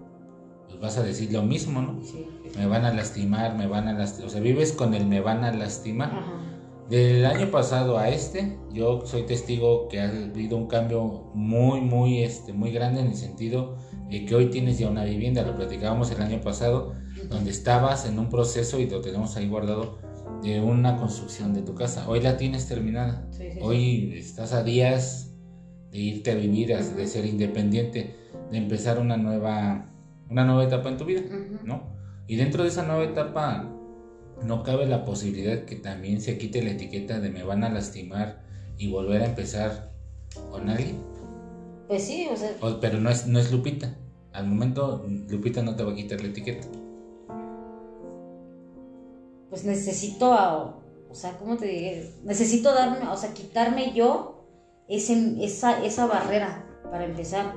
pues 0.67 0.81
vas 0.81 0.97
a 0.97 1.03
decir 1.03 1.31
lo 1.33 1.43
mismo, 1.43 1.83
¿no? 1.83 2.01
Sí. 2.03 2.27
Me 2.57 2.67
van 2.67 2.87
a 2.87 2.95
lastimar, 2.95 3.55
me 3.55 3.67
van 3.67 3.89
a 3.89 3.93
lastimar, 3.93 4.29
o 4.29 4.31
sea, 4.31 4.41
vives 4.41 4.73
con 4.73 4.95
el 4.95 5.07
me 5.07 5.21
van 5.21 5.45
a 5.45 5.53
lastimar. 5.53 6.11
Ajá. 6.11 6.46
Del 6.89 7.27
año 7.27 7.51
pasado 7.51 7.99
a 7.99 8.11
este, 8.11 8.57
yo 8.73 9.05
soy 9.07 9.25
testigo 9.25 9.89
que 9.89 10.01
ha 10.01 10.09
habido 10.09 10.57
un 10.57 10.69
cambio 10.69 11.33
muy, 11.35 11.81
muy, 11.81 12.23
este, 12.23 12.53
muy 12.53 12.71
grande 12.71 13.01
en 13.01 13.09
el 13.09 13.17
sentido 13.17 13.77
de 14.09 14.25
que 14.25 14.35
hoy 14.37 14.51
tienes 14.51 14.79
ya 14.79 14.89
una 14.89 15.05
vivienda, 15.05 15.43
lo 15.43 15.57
platicábamos 15.57 16.13
el 16.13 16.23
año 16.23 16.41
pasado, 16.41 16.95
donde 17.29 17.51
estabas 17.51 18.07
en 18.07 18.21
un 18.21 18.29
proceso 18.29 18.79
y 18.79 18.89
lo 18.89 19.01
tenemos 19.01 19.37
ahí 19.37 19.49
guardado 19.49 19.99
de 20.45 20.61
una 20.61 20.97
construcción 20.97 21.53
de 21.55 21.63
tu 21.63 21.75
casa. 21.75 22.09
Hoy 22.09 22.21
la 22.21 22.37
tienes 22.37 22.69
terminada. 22.69 23.27
Sí, 23.33 23.51
sí. 23.53 23.59
Hoy 23.61 24.13
estás 24.17 24.53
a 24.53 24.63
días 24.63 25.35
de 25.91 25.99
irte 25.99 26.31
a 26.31 26.35
vivir, 26.37 26.69
de 26.69 27.07
ser 27.09 27.27
independiente, 27.27 28.15
de 28.53 28.59
empezar 28.59 29.01
una 29.01 29.17
nueva, 29.17 29.93
una 30.31 30.45
nueva 30.45 30.63
etapa 30.63 30.89
en 30.89 30.97
tu 30.99 31.05
vida. 31.05 31.23
¿no? 31.65 31.83
Y 32.29 32.37
dentro 32.37 32.63
de 32.63 32.69
esa 32.69 32.85
nueva 32.85 33.03
etapa 33.03 33.76
no 34.43 34.63
cabe 34.63 34.87
la 34.87 35.05
posibilidad 35.05 35.65
que 35.65 35.77
también 35.77 36.21
se 36.21 36.39
quite 36.39 36.63
la 36.63 36.71
etiqueta 36.71 37.21
de 37.21 37.31
me 37.31 37.43
van 37.43 37.65
a 37.65 37.71
lastimar 37.71 38.43
y 38.79 38.91
volver 38.91 39.23
a 39.23 39.27
empezar 39.27 39.93
con 40.51 40.69
alguien. 40.69 40.99
Pues 41.89 42.05
sí, 42.05 42.29
o 42.31 42.37
sea, 42.37 42.51
O- 42.61 42.81
pero 42.81 43.01
no 43.01 43.11
es, 43.11 43.27
no 43.27 43.39
es 43.39 43.51
Lupita. 43.53 43.95
Al 44.33 44.47
momento 44.49 45.05
Lupita 45.29 45.63
no 45.63 45.77
te 45.77 45.83
va 45.85 45.93
a 45.93 45.95
quitar 45.95 46.21
la 46.21 46.29
etiqueta. 46.29 46.67
pues 49.49 49.65
necesito, 49.65 50.33
a- 50.35 50.75
o 51.09 51.15
sea, 51.15 51.39
¿cómo 51.39 51.57
te 51.57 51.67
diré? 51.67 52.11
Necesito 52.25 52.75
darme, 52.75 53.09
o 53.09 53.17
sea, 53.17 53.33
quitarme 53.33 53.93
yo 53.95 54.45
ese, 54.89 55.43
esa, 55.43 55.85
esa 55.85 56.07
barrera 56.07 56.67
para 56.91 57.05
empezar. 57.05 57.55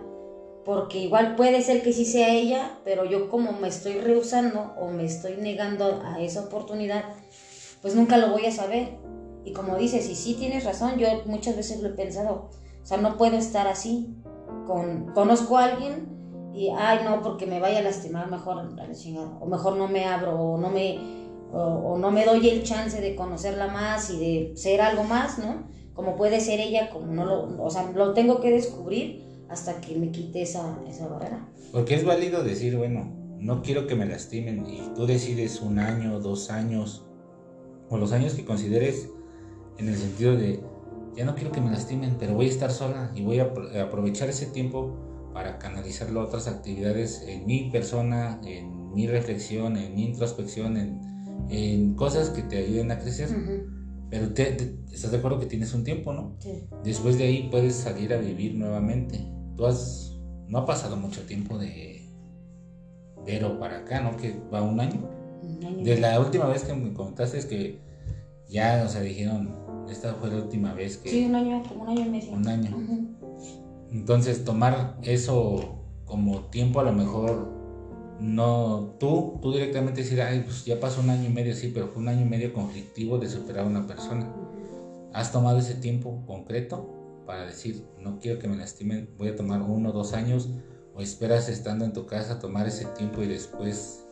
Porque 0.69 0.99
igual 0.99 1.35
puede 1.35 1.63
ser 1.63 1.81
que 1.81 1.91
sí 1.91 2.05
sea 2.05 2.29
ella, 2.29 2.77
pero 2.85 3.03
yo 3.03 3.27
como 3.27 3.53
me 3.53 3.67
estoy 3.67 3.93
rehusando 3.93 4.75
o 4.79 4.91
me 4.91 5.03
estoy 5.03 5.37
negando 5.37 5.99
a 6.05 6.21
esa 6.21 6.41
oportunidad, 6.41 7.05
pues 7.81 7.95
nunca 7.95 8.17
lo 8.17 8.29
voy 8.29 8.45
a 8.45 8.51
saber. 8.51 8.99
Y 9.43 9.51
como 9.51 9.77
dices, 9.77 10.07
y 10.07 10.13
sí 10.13 10.35
tienes 10.35 10.65
razón, 10.65 10.99
yo 10.99 11.07
muchas 11.25 11.55
veces 11.55 11.81
lo 11.81 11.89
he 11.89 11.93
pensado, 11.93 12.51
o 12.83 12.85
sea, 12.85 12.97
no 12.97 13.17
puedo 13.17 13.35
estar 13.35 13.65
así. 13.65 14.15
Con, 14.67 15.07
conozco 15.15 15.57
a 15.57 15.63
alguien 15.63 16.51
y, 16.53 16.69
ay, 16.69 16.99
no, 17.03 17.23
porque 17.23 17.47
me 17.47 17.59
vaya 17.59 17.79
a 17.79 17.81
lastimar, 17.81 18.29
mejor. 18.29 18.57
O 19.39 19.45
mejor 19.47 19.75
no 19.75 19.87
me 19.87 20.05
abro, 20.05 20.39
o 20.39 20.57
no 20.59 20.69
me, 20.69 20.99
o, 21.51 21.63
o 21.63 21.97
no 21.97 22.11
me 22.11 22.25
doy 22.25 22.47
el 22.47 22.61
chance 22.61 23.01
de 23.01 23.15
conocerla 23.15 23.69
más 23.69 24.11
y 24.11 24.19
de 24.19 24.55
ser 24.55 24.81
algo 24.81 25.03
más, 25.03 25.39
¿no? 25.39 25.67
Como 25.95 26.15
puede 26.15 26.39
ser 26.39 26.59
ella, 26.59 26.91
como 26.91 27.07
no 27.07 27.25
lo, 27.25 27.63
o 27.63 27.71
sea, 27.71 27.91
lo 27.91 28.13
tengo 28.13 28.39
que 28.39 28.51
descubrir 28.51 29.28
hasta 29.49 29.79
que 29.81 29.97
me 29.97 30.11
quite 30.11 30.41
esa, 30.41 30.79
esa 30.87 31.07
barrera. 31.07 31.47
Porque 31.71 31.95
es 31.95 32.05
válido 32.05 32.43
decir, 32.43 32.77
bueno, 32.77 33.11
no 33.39 33.61
quiero 33.61 33.87
que 33.87 33.95
me 33.95 34.05
lastimen 34.05 34.65
y 34.65 34.81
tú 34.95 35.05
decides 35.05 35.61
un 35.61 35.79
año, 35.79 36.19
dos 36.19 36.49
años 36.49 37.05
o 37.89 37.97
los 37.97 38.11
años 38.11 38.33
que 38.33 38.45
consideres 38.45 39.09
en 39.77 39.87
el 39.89 39.95
sentido 39.95 40.35
de, 40.35 40.61
ya 41.15 41.25
no 41.25 41.35
quiero 41.35 41.51
que 41.51 41.61
me 41.61 41.71
lastimen, 41.71 42.17
pero 42.19 42.33
voy 42.33 42.47
a 42.47 42.49
estar 42.49 42.71
sola 42.71 43.11
y 43.15 43.23
voy 43.23 43.39
a 43.39 43.53
apro- 43.53 43.73
a 43.75 43.83
aprovechar 43.83 44.29
ese 44.29 44.45
tiempo 44.47 44.95
para 45.33 45.57
canalizarlo 45.57 46.21
a 46.21 46.25
otras 46.25 46.47
actividades 46.47 47.23
en 47.27 47.45
mi 47.45 47.69
persona, 47.71 48.41
en 48.45 48.93
mi 48.93 49.07
reflexión, 49.07 49.77
en 49.77 49.95
mi 49.95 50.05
introspección, 50.05 50.75
en, 50.77 50.99
en 51.49 51.93
cosas 51.95 52.29
que 52.31 52.41
te 52.43 52.57
ayuden 52.57 52.91
a 52.91 52.99
crecer. 52.99 53.29
Pero 54.09 54.33
te- 54.33 54.51
te- 54.53 54.75
estás 54.93 55.11
de 55.11 55.17
acuerdo 55.17 55.39
que 55.39 55.45
tienes 55.45 55.73
un 55.73 55.83
tiempo, 55.83 56.13
¿no? 56.13 56.35
Sí. 56.39 56.63
Después 56.83 57.17
de 57.17 57.25
ahí 57.25 57.47
puedes 57.51 57.75
salir 57.75 58.11
a 58.13 58.17
vivir 58.17 58.55
nuevamente. 58.55 59.19
Tú 59.59 59.65
has, 59.65 60.15
no 60.47 60.59
ha 60.59 60.65
pasado 60.65 60.95
mucho 60.95 61.23
tiempo 61.23 61.57
de 61.57 62.01
Vero 63.25 63.59
para 63.59 63.79
acá, 63.79 63.99
¿no? 63.99 64.15
Que 64.15 64.39
va 64.53 64.61
un 64.61 64.79
año. 64.79 65.01
Un 65.43 65.65
año. 65.65 65.83
De 65.83 65.99
la 65.99 66.17
última 66.17 66.45
vez 66.45 66.63
que 66.63 66.73
me 66.73 66.93
comentaste 66.93 67.39
es 67.39 67.45
que 67.45 67.81
ya, 68.47 68.83
o 68.85 68.89
sea, 68.89 69.01
dijeron, 69.01 69.57
esta 69.89 70.13
fue 70.13 70.29
la 70.29 70.37
última 70.37 70.73
vez 70.73 70.95
que... 70.95 71.09
Sí, 71.09 71.25
un 71.25 71.35
año, 71.35 71.61
como 71.67 71.83
un 71.83 71.89
año 71.89 72.05
y 72.05 72.09
medio. 72.09 72.31
Un 72.31 72.47
año. 72.47 72.69
Entonces, 73.91 74.45
tomar 74.45 74.97
eso 75.01 75.83
como 76.05 76.45
tiempo 76.45 76.79
a 76.79 76.83
lo 76.83 76.93
mejor, 76.93 77.51
no, 78.21 78.95
tú, 78.97 79.39
tú 79.41 79.51
directamente 79.51 80.03
decir, 80.03 80.21
ay, 80.21 80.43
pues 80.45 80.63
ya 80.63 80.79
pasó 80.79 81.01
un 81.01 81.09
año 81.09 81.25
y 81.27 81.33
medio, 81.33 81.53
sí, 81.53 81.69
pero 81.73 81.89
fue 81.89 82.01
un 82.01 82.07
año 82.07 82.21
y 82.21 82.29
medio 82.29 82.53
conflictivo 82.53 83.17
de 83.17 83.27
superar 83.27 83.65
a 83.65 83.67
una 83.67 83.85
persona. 83.85 84.33
¿Has 85.11 85.33
tomado 85.33 85.59
ese 85.59 85.73
tiempo 85.73 86.23
concreto 86.25 86.98
para 87.29 87.45
decir, 87.45 87.85
no 87.99 88.17
quiero 88.17 88.39
que 88.39 88.47
me 88.47 88.57
lastimen, 88.57 89.07
voy 89.19 89.27
a 89.27 89.35
tomar 89.35 89.61
uno 89.61 89.89
o 89.89 89.91
dos 89.91 90.13
años? 90.13 90.49
¿O 90.95 90.99
esperas 90.99 91.47
estando 91.47 91.85
en 91.85 91.93
tu 91.93 92.07
casa 92.07 92.39
tomar 92.39 92.65
ese 92.67 92.85
tiempo 92.85 93.21
y 93.21 93.27
después 93.27 94.03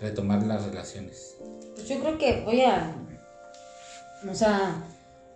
retomar 0.00 0.46
las 0.46 0.64
relaciones? 0.64 1.36
Pues 1.74 1.88
yo 1.88 1.98
creo 1.98 2.16
que 2.16 2.42
voy 2.44 2.60
a, 2.60 2.94
o 4.30 4.34
sea, 4.36 4.84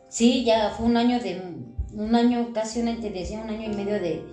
sí, 0.09 0.45
ya 0.45 0.71
fue 0.71 0.87
un 0.87 0.97
año 0.97 1.19
de, 1.19 1.43
un 1.93 2.15
año, 2.15 2.53
casi 2.55 2.81
una, 2.83 2.95
te 3.01 3.11
decía, 3.11 3.41
un 3.41 3.51
año 3.51 3.73
y 3.73 3.75
medio 3.75 3.95
de, 3.95 4.25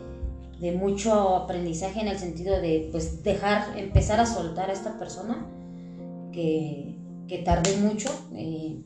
de 0.60 0.72
mucho 0.72 1.38
aprendizaje 1.38 2.02
en 2.02 2.10
el 2.10 2.20
sentido 2.20 2.62
de, 2.62 2.90
pues, 2.92 3.24
dejar, 3.24 3.80
empezar 3.80 4.20
a 4.20 4.28
soltar 4.28 4.70
a 4.70 4.74
esta 4.74 5.00
persona 5.00 5.44
que, 6.32 7.00
que 7.28 7.40
tardé 7.40 7.78
mucho. 7.78 8.12
Eh, 8.36 8.84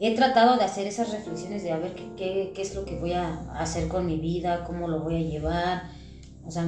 he 0.00 0.14
tratado 0.14 0.56
de 0.56 0.64
hacer 0.64 0.86
esas 0.86 1.12
reflexiones 1.12 1.62
de 1.62 1.72
a 1.72 1.78
ver 1.78 1.94
qué, 1.94 2.10
qué, 2.16 2.52
qué, 2.54 2.62
es 2.62 2.74
lo 2.74 2.84
que 2.84 2.98
voy 2.98 3.12
a 3.12 3.50
hacer 3.58 3.88
con 3.88 4.06
mi 4.06 4.18
vida, 4.18 4.64
cómo 4.64 4.88
lo 4.88 5.00
voy 5.00 5.16
a 5.16 5.28
llevar. 5.28 5.90
O 6.46 6.50
sea, 6.50 6.64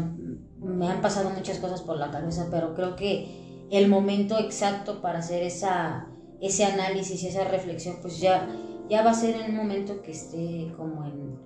me 0.58 0.88
han 0.88 1.00
pasado 1.00 1.30
muchas 1.30 1.58
cosas 1.58 1.82
por 1.82 1.98
la 1.98 2.10
cabeza, 2.10 2.48
pero 2.50 2.74
creo 2.74 2.96
que 2.96 3.66
el 3.70 3.88
momento 3.88 4.38
exacto 4.38 5.02
para 5.02 5.18
hacer 5.18 5.42
esa, 5.42 6.06
ese 6.40 6.64
análisis 6.64 7.22
y 7.22 7.26
esa 7.26 7.44
reflexión, 7.44 7.96
pues 8.00 8.20
ya, 8.20 8.48
ya 8.88 9.02
va 9.02 9.10
a 9.10 9.14
ser 9.14 9.34
en 9.36 9.50
un 9.50 9.56
momento 9.56 10.02
que 10.02 10.12
esté 10.12 10.72
como 10.76 11.04
en, 11.04 11.38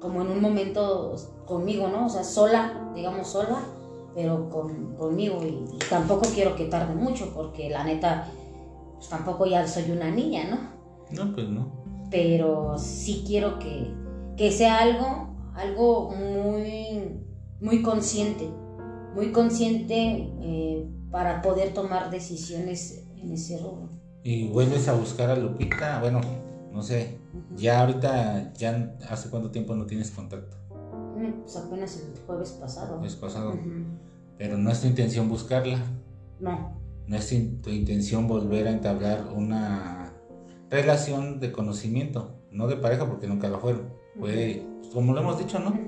como 0.00 0.22
en 0.22 0.28
un 0.28 0.40
momento 0.40 1.14
conmigo, 1.46 1.88
¿no? 1.88 2.06
O 2.06 2.08
sea, 2.08 2.24
sola, 2.24 2.90
digamos 2.94 3.28
sola, 3.28 3.60
pero 4.14 4.48
con, 4.48 4.96
conmigo. 4.96 5.40
Y, 5.42 5.64
y 5.74 5.78
tampoco 5.90 6.26
quiero 6.34 6.56
que 6.56 6.64
tarde 6.64 6.94
mucho, 6.94 7.32
porque 7.34 7.68
la 7.68 7.84
neta, 7.84 8.26
pues 8.96 9.08
tampoco 9.10 9.46
ya 9.46 9.68
soy 9.68 9.90
una 9.90 10.10
niña, 10.10 10.44
¿no? 10.50 10.77
No, 11.12 11.32
pues 11.34 11.48
no. 11.48 11.72
Pero 12.10 12.78
sí 12.78 13.24
quiero 13.26 13.58
que, 13.58 13.92
que 14.36 14.50
sea 14.50 14.78
algo, 14.78 15.36
algo 15.54 16.10
muy, 16.10 17.20
muy 17.60 17.82
consciente, 17.82 18.48
muy 19.14 19.32
consciente 19.32 20.32
eh, 20.40 20.88
para 21.10 21.42
poder 21.42 21.74
tomar 21.74 22.10
decisiones 22.10 23.06
en 23.16 23.32
ese 23.32 23.58
rubro. 23.58 23.88
¿Y 24.22 24.48
vuelves 24.48 24.88
a 24.88 24.94
buscar 24.94 25.30
a 25.30 25.36
Lupita? 25.36 26.00
Bueno, 26.00 26.20
no 26.72 26.82
sé, 26.82 27.18
ya 27.56 27.80
ahorita, 27.80 28.52
ya 28.54 28.96
hace 29.08 29.30
cuánto 29.30 29.50
tiempo 29.50 29.74
no 29.74 29.86
tienes 29.86 30.10
contacto. 30.10 30.56
Pues 31.42 31.56
apenas 31.56 31.96
el 31.96 32.20
jueves 32.24 32.52
pasado. 32.52 32.96
Jueves 32.98 33.16
pasado. 33.16 33.58
Pero 34.36 34.56
no 34.56 34.70
es 34.70 34.80
tu 34.80 34.86
intención 34.86 35.28
buscarla. 35.28 35.78
No. 36.38 36.78
No 37.06 37.16
es 37.16 37.28
tu 37.62 37.70
intención 37.70 38.28
volver 38.28 38.68
a 38.68 38.70
entablar 38.70 39.32
una 39.34 39.97
relación 40.70 41.40
de 41.40 41.52
conocimiento, 41.52 42.34
no 42.50 42.66
de 42.66 42.76
pareja 42.76 43.06
porque 43.08 43.26
nunca 43.26 43.48
lo 43.48 43.58
fueron. 43.58 43.92
Fue, 44.18 44.62
pues, 44.80 44.92
como 44.92 45.14
lo 45.14 45.20
hemos 45.20 45.38
dicho, 45.38 45.58
¿no? 45.58 45.78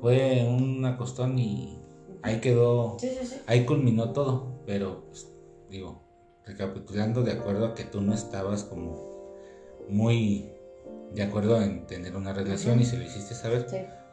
Fue 0.00 0.46
un 0.48 0.84
acostón 0.84 1.38
y 1.38 1.78
ahí 2.22 2.40
quedó, 2.40 2.96
Sí, 2.98 3.08
sí, 3.20 3.26
sí. 3.26 3.36
ahí 3.46 3.64
culminó 3.64 4.12
todo, 4.12 4.60
pero 4.66 5.04
pues, 5.06 5.28
digo, 5.70 6.02
recapitulando 6.46 7.22
de 7.22 7.32
acuerdo 7.32 7.66
a 7.66 7.74
que 7.74 7.84
tú 7.84 8.00
no 8.00 8.14
estabas 8.14 8.64
como 8.64 8.96
muy 9.88 10.50
de 11.14 11.22
acuerdo 11.22 11.60
en 11.60 11.86
tener 11.86 12.16
una 12.16 12.32
relación 12.32 12.80
y 12.80 12.84
se 12.84 12.98
lo 12.98 13.04
hiciste 13.04 13.34
saber, 13.34 13.66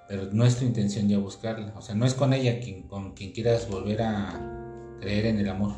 pero 0.07 0.25
no 0.31 0.45
es 0.45 0.57
tu 0.57 0.65
intención 0.65 1.07
ya 1.07 1.17
buscarla, 1.17 1.73
o 1.75 1.81
sea, 1.81 1.93
no 1.95 2.05
es 2.05 2.13
con 2.13 2.33
ella 2.33 2.59
quien, 2.59 2.83
con 2.83 3.13
quien 3.13 3.31
quieras 3.31 3.69
volver 3.69 4.01
a 4.01 4.97
creer 5.01 5.25
en 5.27 5.39
el 5.39 5.49
amor. 5.49 5.73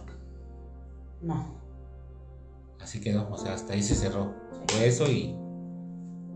No. 1.22 1.58
Así 2.88 3.02
quedó, 3.02 3.28
o 3.30 3.38
sea, 3.38 3.54
hasta 3.54 3.74
ahí 3.74 3.84
se 3.84 3.96
cerró. 3.96 4.34
Fue 4.70 4.88
eso 4.88 5.12
y 5.12 5.36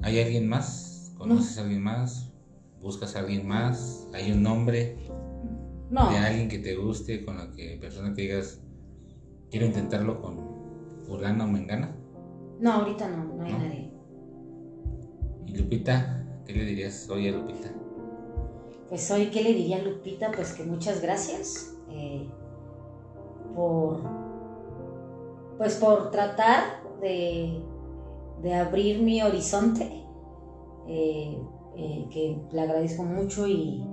¿hay 0.02 0.20
alguien 0.20 0.50
más? 0.50 1.14
¿Conoces 1.18 1.58
a 1.58 1.62
alguien 1.62 1.82
más? 1.82 2.34
¿Buscas 2.82 3.16
a 3.16 3.20
alguien 3.20 3.48
más? 3.48 4.10
¿Hay 4.14 4.34
un 4.34 4.44
nombre 4.44 4.98
No. 5.90 6.12
de 6.12 6.18
alguien 6.18 6.50
que 6.50 6.60
te 6.60 6.76
guste, 6.76 7.24
con 7.24 7.38
la 7.38 7.54
que 7.54 7.78
persona 7.80 8.14
que 8.14 8.24
digas 8.24 8.60
quiero 9.50 9.66
intentarlo 9.66 10.22
con 10.22 10.42
fulano 11.08 11.46
o 11.46 11.48
mengana? 11.48 11.96
No, 12.60 12.74
ahorita 12.74 13.08
no, 13.08 13.24
no 13.34 13.44
hay 13.46 13.54
¿No? 13.54 13.58
nadie. 13.60 13.92
¿Y 15.48 15.56
Lupita? 15.56 16.28
¿Qué 16.46 16.52
le 16.52 16.66
dirías 16.66 17.10
hoy 17.10 17.30
a 17.30 17.32
Lupita? 17.32 17.72
Pues 18.90 19.10
hoy, 19.10 19.28
¿qué 19.28 19.42
le 19.42 19.54
diría 19.54 19.78
a 19.78 19.84
Lupita? 19.84 20.34
Pues 20.34 20.52
que 20.52 20.66
muchas 20.66 21.02
gracias 21.02 21.78
eh, 21.90 22.28
por, 23.56 24.02
pues 25.62 25.76
por 25.76 26.10
tratar 26.10 26.82
de, 27.02 27.64
de 28.42 28.54
abrir 28.56 29.00
mi 29.04 29.22
horizonte, 29.22 30.04
eh, 30.88 31.40
eh, 31.78 32.08
que 32.10 32.42
le 32.52 32.62
agradezco 32.62 33.04
mucho 33.04 33.46
y, 33.46 33.86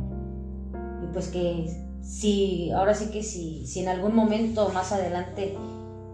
y 1.02 1.06
pues 1.12 1.28
que 1.28 1.68
si, 2.00 2.70
ahora 2.70 2.94
sí 2.94 3.10
que 3.10 3.22
si, 3.22 3.66
si 3.66 3.80
en 3.80 3.88
algún 3.88 4.14
momento 4.16 4.70
más 4.70 4.92
adelante 4.92 5.58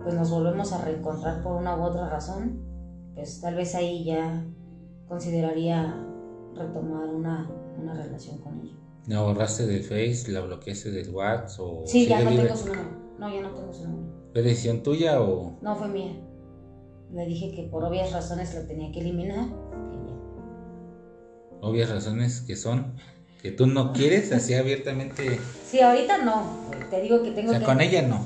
pues 0.03 0.17
nos 0.17 0.29
volvemos 0.29 0.73
a 0.73 0.85
reencontrar 0.85 1.41
por 1.45 1.53
una 1.53 1.77
u 1.77 1.85
otra 1.85 2.09
razón, 2.11 2.61
pues 3.15 3.41
tal 3.41 3.55
vez 3.55 3.77
ahí 3.77 4.03
ya 4.03 4.45
consideraría 5.07 6.05
retomar 6.57 7.11
una, 7.11 7.49
una 7.81 7.95
relación 7.95 8.39
con 8.39 8.61
ella. 8.61 8.75
¿La 9.07 9.23
borraste 9.23 9.67
del 9.67 9.85
Face? 9.85 10.33
¿La 10.33 10.41
bloqueaste 10.41 10.91
del 10.91 11.11
WhatsApp? 11.11 11.61
O 11.61 11.87
Sí, 11.87 12.09
ya 12.09 12.25
no 12.25 12.31
tengo 12.31 12.57
su 12.57 12.67
número. 12.67 12.89
No, 13.21 13.33
ya 13.33 13.41
no 13.41 13.51
tengo 13.51 13.73
su 13.73 13.89
número. 13.89 14.24
¿Fue 14.35 14.43
decisión 14.43 14.83
tuya 14.83 15.23
o 15.23 15.57
No 15.63 15.75
fue 15.77 15.89
mía. 15.89 16.13
Le 17.13 17.25
dije 17.25 17.53
que 17.55 17.63
por 17.63 17.85
obvias 17.85 18.13
razones 18.13 18.55
lo 18.55 18.67
tenía 18.67 18.93
que 18.93 19.01
eliminar. 19.01 19.47
obvias 21.61 21.89
razones 21.89 22.43
que 22.43 22.57
son 22.57 22.97
que 23.41 23.51
tú 23.51 23.67
no 23.67 23.93
quieres 23.93 24.33
así 24.33 24.55
abiertamente? 24.63 25.39
Sí, 25.67 25.81
ahorita 25.81 26.19
no. 26.19 26.43
Te 26.91 27.01
digo 27.01 27.23
que 27.23 27.31
O 27.31 27.35
tengo 27.35 27.51
sea, 27.51 27.61
que. 27.61 27.65
con 27.65 27.81
ella 27.81 28.03
no. 28.03 28.21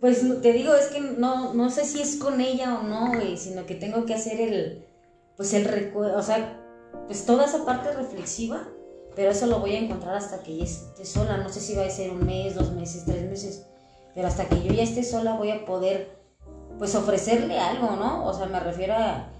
Pues 0.00 0.22
te 0.42 0.52
digo, 0.52 0.74
es 0.74 0.86
que 0.86 1.00
no, 1.00 1.54
no 1.54 1.70
sé 1.70 1.84
si 1.84 2.00
es 2.00 2.16
con 2.16 2.40
ella 2.40 2.78
o 2.78 2.84
no, 2.84 3.08
güey, 3.14 3.36
sino 3.36 3.66
que 3.66 3.74
tengo 3.74 4.06
que 4.06 4.14
hacer 4.14 4.40
el. 4.40 4.84
Pues 5.36 5.52
el 5.54 5.64
recuerdo. 5.64 6.18
O 6.18 6.22
sea, 6.22 6.58
pues 7.06 7.26
toda 7.26 7.44
esa 7.44 7.64
parte 7.64 7.92
reflexiva. 7.92 8.68
Pero 9.16 9.32
eso 9.32 9.46
lo 9.46 9.58
voy 9.58 9.72
a 9.74 9.80
encontrar 9.80 10.14
hasta 10.14 10.42
que 10.44 10.56
ya 10.56 10.64
esté 10.64 11.04
sola. 11.04 11.36
No 11.38 11.48
sé 11.48 11.58
si 11.60 11.74
va 11.74 11.84
a 11.84 11.90
ser 11.90 12.12
un 12.12 12.24
mes, 12.24 12.54
dos 12.54 12.72
meses, 12.72 13.04
tres 13.04 13.28
meses. 13.28 13.66
Pero 14.18 14.26
hasta 14.26 14.48
que 14.48 14.60
yo 14.64 14.72
ya 14.72 14.82
esté 14.82 15.04
sola 15.04 15.36
voy 15.36 15.52
a 15.52 15.64
poder, 15.64 16.08
pues, 16.76 16.96
ofrecerle 16.96 17.56
algo, 17.60 17.94
¿no? 17.94 18.26
O 18.26 18.34
sea, 18.34 18.46
me 18.46 18.58
refiero 18.58 18.94
a, 18.94 19.30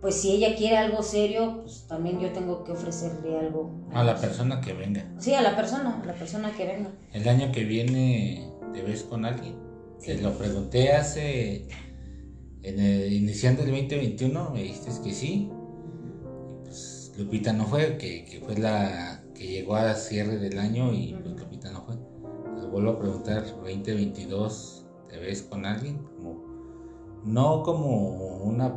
pues, 0.00 0.16
si 0.16 0.32
ella 0.32 0.56
quiere 0.56 0.76
algo 0.76 1.04
serio, 1.04 1.60
pues 1.62 1.86
también 1.86 2.18
yo 2.18 2.32
tengo 2.32 2.64
que 2.64 2.72
ofrecerle 2.72 3.38
algo. 3.38 3.86
A 3.94 4.02
la 4.02 4.16
persona 4.16 4.60
que 4.60 4.72
venga. 4.72 5.06
Sí, 5.18 5.34
a 5.34 5.40
la 5.40 5.54
persona, 5.54 6.00
a 6.02 6.04
la 6.04 6.14
persona 6.14 6.50
que 6.50 6.66
venga. 6.66 6.90
El 7.12 7.28
año 7.28 7.52
que 7.52 7.62
viene 7.62 8.50
te 8.72 8.82
ves 8.82 9.04
con 9.04 9.24
alguien. 9.24 9.54
Sí. 10.00 10.06
Te 10.06 10.20
lo 10.20 10.36
pregunté 10.36 10.94
hace. 10.94 11.68
En 12.64 12.80
el, 12.80 13.12
iniciando 13.12 13.62
el 13.62 13.70
2021, 13.70 14.50
me 14.50 14.64
dijiste 14.64 14.90
que 15.04 15.14
sí. 15.14 15.48
Y 16.48 16.64
pues 16.64 17.12
Lupita 17.16 17.52
no 17.52 17.66
fue, 17.66 17.96
que, 17.98 18.24
que 18.24 18.40
fue 18.40 18.58
la 18.58 19.22
que 19.32 19.46
llegó 19.46 19.76
a 19.76 19.94
cierre 19.94 20.38
del 20.38 20.58
año 20.58 20.92
y 20.92 21.14
pues 21.22 21.34
Ujú. 21.34 21.47
Vuelvo 22.70 22.90
a 22.90 22.98
preguntar: 22.98 23.44
2022, 23.44 24.86
¿te 25.08 25.18
ves 25.18 25.42
con 25.42 25.66
alguien? 25.66 25.98
Como, 25.98 27.22
no 27.24 27.62
como 27.62 28.38
una 28.38 28.74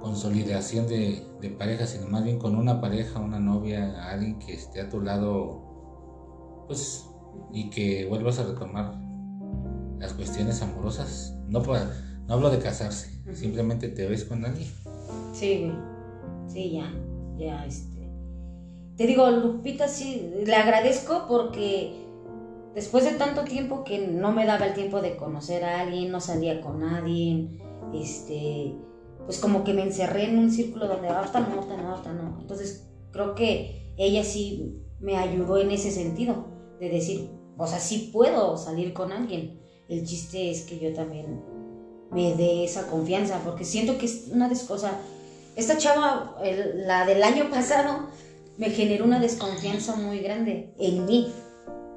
consolidación 0.00 0.86
de, 0.86 1.26
de 1.40 1.50
pareja, 1.50 1.86
sino 1.86 2.06
más 2.06 2.24
bien 2.24 2.38
con 2.38 2.56
una 2.56 2.80
pareja, 2.80 3.18
una 3.18 3.40
novia, 3.40 4.10
alguien 4.10 4.38
que 4.38 4.54
esté 4.54 4.80
a 4.80 4.88
tu 4.88 5.00
lado, 5.00 6.64
pues, 6.66 7.08
y 7.52 7.70
que 7.70 8.06
vuelvas 8.06 8.38
a 8.38 8.44
retomar 8.44 8.94
las 9.98 10.12
cuestiones 10.12 10.62
amorosas. 10.62 11.36
No, 11.48 11.60
no 11.60 12.34
hablo 12.34 12.50
de 12.50 12.58
casarse, 12.58 13.22
simplemente 13.34 13.88
te 13.88 14.06
ves 14.06 14.24
con 14.24 14.44
alguien. 14.44 14.68
Sí. 15.32 15.72
Sí, 16.48 16.72
ya, 16.72 16.92
ya, 17.36 17.66
este. 17.66 18.08
Te 18.96 19.06
digo, 19.06 19.30
Lupita, 19.30 19.88
sí, 19.88 20.30
le 20.44 20.54
agradezco 20.54 21.26
porque 21.28 22.05
después 22.76 23.04
de 23.04 23.12
tanto 23.12 23.42
tiempo 23.44 23.84
que 23.84 24.06
no 24.06 24.32
me 24.32 24.44
daba 24.44 24.66
el 24.66 24.74
tiempo 24.74 25.00
de 25.00 25.16
conocer 25.16 25.64
a 25.64 25.80
alguien, 25.80 26.12
no 26.12 26.20
salía 26.20 26.60
con 26.60 26.80
nadie, 26.80 27.58
este, 27.94 28.74
pues 29.24 29.38
como 29.38 29.64
que 29.64 29.72
me 29.72 29.82
encerré 29.82 30.28
en 30.28 30.38
un 30.38 30.52
círculo 30.52 30.86
donde 30.86 31.08
ahorita 31.08 31.40
no, 31.40 31.54
ahorita 31.54 31.76
no, 31.78 31.90
ahorita 31.90 32.12
no. 32.12 32.38
Entonces, 32.38 32.86
creo 33.12 33.34
que 33.34 33.94
ella 33.96 34.22
sí 34.22 34.82
me 35.00 35.16
ayudó 35.16 35.56
en 35.56 35.70
ese 35.70 35.90
sentido, 35.90 36.44
de 36.78 36.90
decir, 36.90 37.30
o 37.56 37.66
sea, 37.66 37.80
sí 37.80 38.10
puedo 38.12 38.58
salir 38.58 38.92
con 38.92 39.10
alguien. 39.10 39.58
El 39.88 40.04
chiste 40.04 40.50
es 40.50 40.62
que 40.62 40.78
yo 40.78 40.92
también 40.92 41.42
me 42.10 42.34
dé 42.34 42.62
esa 42.64 42.88
confianza, 42.88 43.40
porque 43.42 43.64
siento 43.64 43.96
que 43.96 44.04
es 44.04 44.28
una 44.30 44.50
descosa. 44.50 45.00
Esta 45.56 45.78
chava, 45.78 46.36
la 46.74 47.06
del 47.06 47.22
año 47.22 47.48
pasado, 47.48 48.10
me 48.58 48.68
generó 48.68 49.06
una 49.06 49.18
desconfianza 49.18 49.96
muy 49.96 50.18
grande 50.18 50.74
en 50.78 51.06
mí. 51.06 51.32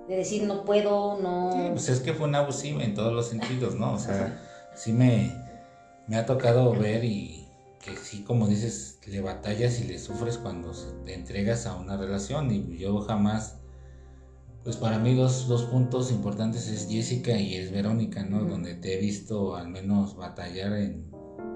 De 0.09 0.15
decir, 0.15 0.43
no 0.43 0.65
puedo, 0.65 1.21
no. 1.21 1.69
Pues 1.71 1.87
es 1.87 1.99
que 1.99 2.13
fue 2.13 2.27
una 2.27 2.39
abusiva 2.39 2.83
en 2.83 2.95
todos 2.95 3.13
los 3.13 3.27
sentidos, 3.27 3.75
¿no? 3.75 3.93
O 3.93 3.99
sea, 3.99 4.41
sí 4.75 4.91
me, 4.91 5.31
me 6.07 6.15
ha 6.17 6.25
tocado 6.25 6.73
ver 6.73 7.03
y 7.05 7.47
que 7.79 7.95
sí, 7.95 8.23
como 8.23 8.47
dices, 8.47 8.97
le 9.05 9.21
batallas 9.21 9.79
y 9.79 9.83
le 9.83 9.99
sufres 9.99 10.39
cuando 10.39 10.71
te 11.05 11.13
entregas 11.13 11.67
a 11.67 11.75
una 11.75 11.95
relación 11.95 12.51
y 12.51 12.77
yo 12.77 13.01
jamás, 13.01 13.57
Pues 14.63 14.77
para 14.77 14.97
mí 14.97 15.13
dos, 15.13 15.47
dos 15.47 15.63
puntos 15.63 16.11
importantes 16.11 16.67
es 16.67 16.87
Jessica 16.89 17.37
y 17.37 17.55
es 17.55 17.71
Verónica, 17.71 18.23
¿no? 18.23 18.43
Donde 18.43 18.73
te 18.73 18.95
he 18.95 18.99
visto 18.99 19.55
al 19.55 19.69
menos 19.69 20.15
batallar 20.15 20.73
en, 20.73 21.05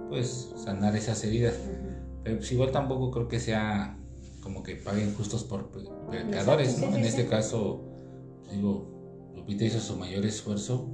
pues, 0.09 0.53
sanar 0.63 0.95
esas 0.95 1.23
heridas. 1.23 1.55
Pero 2.23 2.37
pues 2.37 2.51
igual 2.51 2.71
tampoco 2.71 3.09
creo 3.09 3.27
que 3.27 3.39
sea 3.39 3.97
como 4.41 4.61
que 4.61 4.75
paguen 4.75 5.15
justos 5.15 5.43
por 5.43 5.71
pecadores, 6.11 6.79
¿no? 6.79 6.95
en 6.95 7.03
este 7.03 7.25
caso, 7.25 7.92
digo, 8.53 9.31
Lupita 9.35 9.65
hizo 9.65 9.79
su 9.79 9.97
mayor 9.97 10.25
esfuerzo 10.25 10.89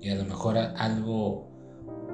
y 0.00 0.10
a 0.10 0.14
lo 0.14 0.24
mejor 0.24 0.56
algo, 0.58 1.48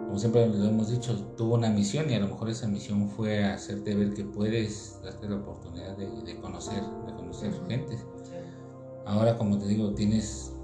como 0.07 0.18
siempre 0.18 0.47
lo 0.47 0.64
hemos 0.64 0.90
dicho, 0.90 1.16
tuvo 1.37 1.55
una 1.55 1.71
misión 1.71 2.11
y 2.11 2.14
a 2.14 2.21
lo 2.21 2.29
mejor 2.29 2.51
esa 2.51 2.68
misión 2.68 3.09
fue 3.09 3.45
hacerte 3.45 3.95
ver 3.95 4.14
que 4.14 4.25
puedes 4.25 5.01
darte 5.03 5.29
la 5.29 5.37
oportunidad 5.37 5.97
de, 5.97 6.09
de 6.23 6.40
conocer, 6.40 6.83
de 7.07 7.14
conocer 7.14 7.53
gente. 7.68 7.99
Ahora, 9.07 9.37
como 9.37 9.59
te 9.59 9.66
digo, 9.66 9.95
tienes, 9.95 10.55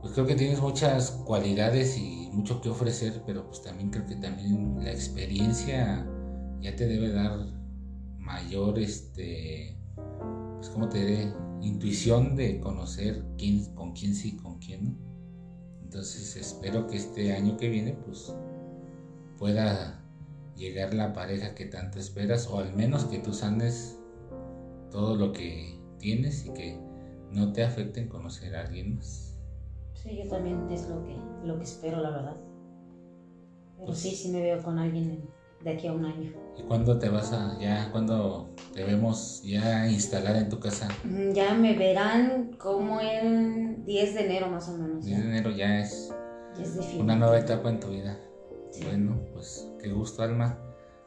pues 0.00 0.14
creo 0.14 0.26
que 0.26 0.34
tienes 0.34 0.60
muchas 0.60 1.10
cualidades 1.26 1.98
y 1.98 2.30
mucho 2.32 2.60
que 2.60 2.70
ofrecer, 2.70 3.22
pero 3.26 3.46
pues 3.46 3.62
también 3.62 3.90
creo 3.90 4.06
que 4.06 4.16
también 4.16 4.82
la 4.82 4.90
experiencia 4.90 6.06
ya 6.60 6.74
te 6.74 6.86
debe 6.86 7.12
dar 7.12 7.38
mayor, 8.18 8.78
este, 8.78 9.76
pues 10.56 10.70
como 10.70 10.88
te 10.88 11.04
diré, 11.04 11.34
intuición 11.62 12.36
de 12.36 12.60
conocer 12.60 13.24
quién, 13.38 13.74
con 13.74 13.92
quién 13.92 14.14
sí, 14.14 14.36
con 14.36 14.58
quién 14.58 14.84
no. 14.84 15.12
Entonces 15.82 16.36
espero 16.36 16.86
que 16.86 16.96
este 16.96 17.32
año 17.32 17.56
que 17.56 17.68
viene, 17.68 17.92
pues 17.92 18.34
pueda 19.38 20.02
llegar 20.56 20.94
la 20.94 21.12
pareja 21.12 21.54
que 21.54 21.66
tanto 21.66 21.98
esperas, 21.98 22.48
o 22.48 22.58
al 22.58 22.74
menos 22.74 23.04
que 23.04 23.18
tú 23.18 23.32
sanes 23.32 23.98
todo 24.90 25.16
lo 25.16 25.32
que 25.32 25.80
tienes 25.98 26.46
y 26.46 26.52
que 26.52 26.78
no 27.30 27.52
te 27.52 27.64
afecte 27.64 28.00
en 28.00 28.08
conocer 28.08 28.54
a 28.56 28.62
alguien 28.62 28.96
más. 28.96 29.38
Sí, 29.94 30.20
yo 30.22 30.28
también 30.28 30.68
es 30.70 30.88
lo 30.88 31.02
que, 31.04 31.16
lo 31.44 31.56
que 31.58 31.64
espero, 31.64 32.00
la 32.00 32.10
verdad. 32.10 32.36
Pero 33.76 33.86
pues 33.86 33.98
sí, 33.98 34.10
sí 34.10 34.30
me 34.30 34.40
veo 34.40 34.62
con 34.62 34.78
alguien 34.78 35.28
de 35.64 35.70
aquí 35.72 35.86
a 35.86 35.92
un 35.92 36.04
año. 36.04 36.32
¿Y 36.58 36.62
cuándo 36.62 36.98
te 36.98 37.08
vas 37.08 37.32
a, 37.32 37.58
ya, 37.58 37.90
cuándo 37.92 38.54
debemos 38.74 39.42
ya 39.42 39.88
instalar 39.88 40.36
en 40.36 40.48
tu 40.48 40.58
casa? 40.58 40.88
Mm, 41.04 41.32
ya 41.32 41.54
me 41.54 41.76
verán 41.76 42.52
como 42.58 43.00
el 43.00 43.84
10 43.84 44.14
de 44.14 44.26
enero 44.26 44.48
más 44.48 44.68
o 44.68 44.76
menos. 44.76 45.04
10 45.04 45.18
de 45.18 45.28
enero 45.28 45.50
ya 45.50 45.80
es, 45.80 46.12
una 46.98 47.16
nueva 47.16 47.38
etapa 47.38 47.70
en 47.70 47.80
tu 47.80 47.88
vida. 47.88 48.18
Bueno, 48.84 49.20
pues 49.32 49.68
qué 49.80 49.90
gusto, 49.90 50.22
Alma. 50.22 50.58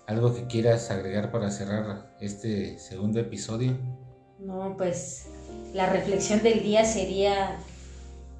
¿Algo 0.08 0.34
que 0.34 0.46
quieras 0.46 0.92
agregar 0.92 1.32
para 1.32 1.50
cerrar 1.50 2.16
este 2.20 2.78
segundo 2.78 3.20
episodio? 3.20 3.78
No, 4.40 4.76
pues 4.78 5.30
la 5.74 5.92
reflexión 5.92 6.44
del 6.44 6.62
día 6.62 6.86
sería, 6.86 7.58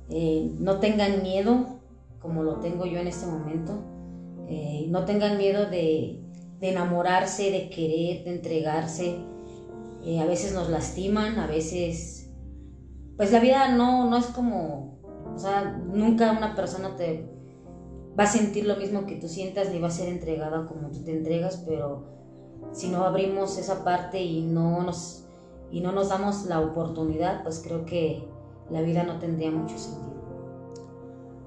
eh, 0.10 0.52
no 0.60 0.80
tengan 0.80 1.24
miedo, 1.24 1.80
como 2.20 2.44
lo 2.44 2.60
tengo 2.60 2.86
yo 2.86 3.00
en 3.00 3.08
este 3.08 3.26
momento, 3.26 3.84
eh, 4.48 4.86
no 4.90 5.06
tengan 5.06 5.38
miedo 5.38 5.66
de, 5.70 6.22
enamorarse, 6.62 7.52
de 7.52 7.70
querer, 7.70 8.24
de 8.24 8.36
entregarse. 8.36 9.18
Eh, 10.04 10.20
a 10.20 10.26
veces 10.26 10.54
nos 10.54 10.70
lastiman, 10.70 11.40
a 11.40 11.48
veces... 11.48 12.32
Pues 13.18 13.32
la 13.32 13.40
vida 13.40 13.70
no, 13.70 14.10
no 14.10 14.18
es 14.18 14.26
como... 14.28 15.00
O 15.34 15.38
sea, 15.38 15.64
nunca 15.64 16.32
una 16.32 16.56
persona 16.56 16.96
te 16.96 17.30
va 18.18 18.24
a 18.24 18.28
sentir 18.28 18.66
lo 18.66 18.78
mismo 18.78 19.06
que 19.06 19.16
tú 19.16 19.28
sientas 19.28 19.70
ni 19.72 19.80
va 19.80 19.90
a 19.90 19.92
ser 19.92 20.08
entregada 20.08 20.66
como 20.66 20.90
tú 20.90 21.04
te 21.04 21.12
entregas, 21.12 21.64
pero 21.68 22.06
si 22.72 22.90
no 22.90 23.04
abrimos 23.04 23.58
esa 23.58 23.84
parte 23.84 24.22
y 24.22 24.42
no 24.42 24.84
nos 24.84 25.26
y 25.72 25.82
no 25.82 25.92
nos 25.92 26.10
damos 26.10 26.46
la 26.46 26.62
oportunidad, 26.62 27.44
pues 27.44 27.62
creo 27.62 27.86
que 27.86 28.28
la 28.70 28.82
vida 28.82 29.04
no 29.04 29.20
tendría 29.20 29.52
mucho 29.52 29.78
sentido. 29.78 30.15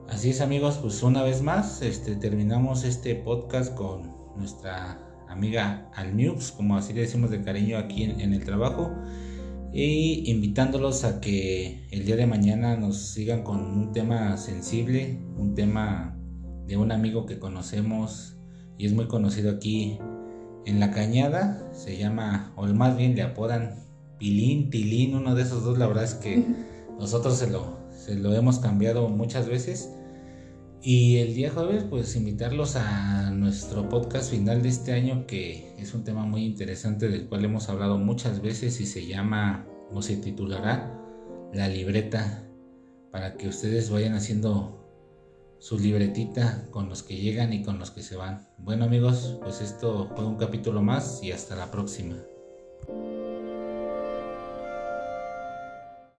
Así 0.09 0.31
es 0.31 0.41
amigos, 0.41 0.79
pues 0.81 1.03
una 1.03 1.23
vez 1.23 1.43
más 1.43 1.83
este, 1.83 2.17
terminamos 2.17 2.85
este 2.85 3.15
podcast 3.15 3.75
con 3.75 4.11
nuestra 4.37 4.99
amiga 5.29 5.91
Almiux, 5.95 6.51
como 6.51 6.79
así 6.79 6.95
le 6.95 7.03
decimos 7.03 7.31
de 7.31 7.43
cariño 7.43 7.77
aquí 7.77 8.05
en, 8.05 8.33
el 8.33 8.43
trabajo, 8.43 8.91
y 9.71 10.31
invitándolos 10.31 11.05
a 11.05 11.21
que 11.21 11.87
el 11.91 12.07
día 12.07 12.17
de 12.17 12.27
mañana 12.27 12.75
nos 12.75 12.97
sigan 12.97 13.43
con 13.43 13.61
un 13.61 13.93
tema 13.93 14.39
sensible, 14.39 15.21
un 15.37 15.55
tema 15.55 16.19
de 16.67 16.79
un 16.79 16.91
amigo 16.91 17.27
que 17.27 17.39
conocemos 17.39 18.39
y 18.79 18.87
es 18.87 18.95
muy 18.95 19.09
conocido 19.09 19.51
aquí 19.51 19.99
en 20.65 20.81
la 20.81 20.91
cañada, 20.91 21.71
se 21.75 21.99
llama, 21.99 22.55
o 22.57 22.67
más 22.69 22.97
bien 22.97 23.15
le 23.15 23.23
apodan 23.23 23.85
Pilín, 24.19 24.71
Tilín, 24.71 25.15
uno 25.15 25.35
de 25.35 25.43
esos 25.43 25.65
dos, 25.65 25.77
la 25.77 25.87
verdad 25.87 26.05
es 26.05 26.15
que 26.15 26.47
nosotros 26.99 27.37
se 27.37 27.51
lo, 27.51 27.77
se 27.91 28.15
lo 28.15 28.35
hemos 28.35 28.59
cambiado 28.59 29.07
muchas 29.11 29.47
veces. 29.49 29.93
Y 30.81 31.17
el 31.17 31.35
día 31.35 31.51
jueves, 31.51 31.85
pues 31.85 32.15
invitarlos 32.15 32.77
a 32.77 33.31
nuestro 33.33 33.89
podcast 33.89 34.31
final 34.31 34.63
de 34.63 34.69
este 34.69 34.93
año, 34.93 35.27
que 35.27 35.75
es 35.77 35.93
un 35.93 36.05
tema 36.05 36.25
muy 36.25 36.45
interesante 36.45 37.09
del 37.09 37.29
cual 37.29 37.45
hemos 37.45 37.69
hablado 37.69 37.99
muchas 37.99 38.41
veces 38.41 38.81
y 38.81 38.87
se 38.87 39.07
llama, 39.07 39.67
o 39.93 40.03
se 40.03 40.17
titulará, 40.17 40.95
La 41.53 41.67
libreta, 41.69 42.45
para 43.11 43.37
que 43.37 43.49
ustedes 43.49 43.91
vayan 43.91 44.15
haciendo 44.15 44.79
su 45.59 45.79
libretita 45.79 46.69
con 46.71 46.89
los 46.89 47.03
que 47.03 47.17
llegan 47.17 47.53
y 47.53 47.63
con 47.65 47.81
los 47.81 47.91
que 47.91 48.03
se 48.03 48.17
van. 48.17 48.47
Bueno 48.59 48.85
amigos, 48.85 49.39
pues 49.43 49.61
esto 49.61 50.09
fue 50.15 50.25
un 50.25 50.37
capítulo 50.37 50.83
más 50.83 51.23
y 51.25 51.33
hasta 51.33 51.57
la 51.57 51.71
próxima. 51.73 52.17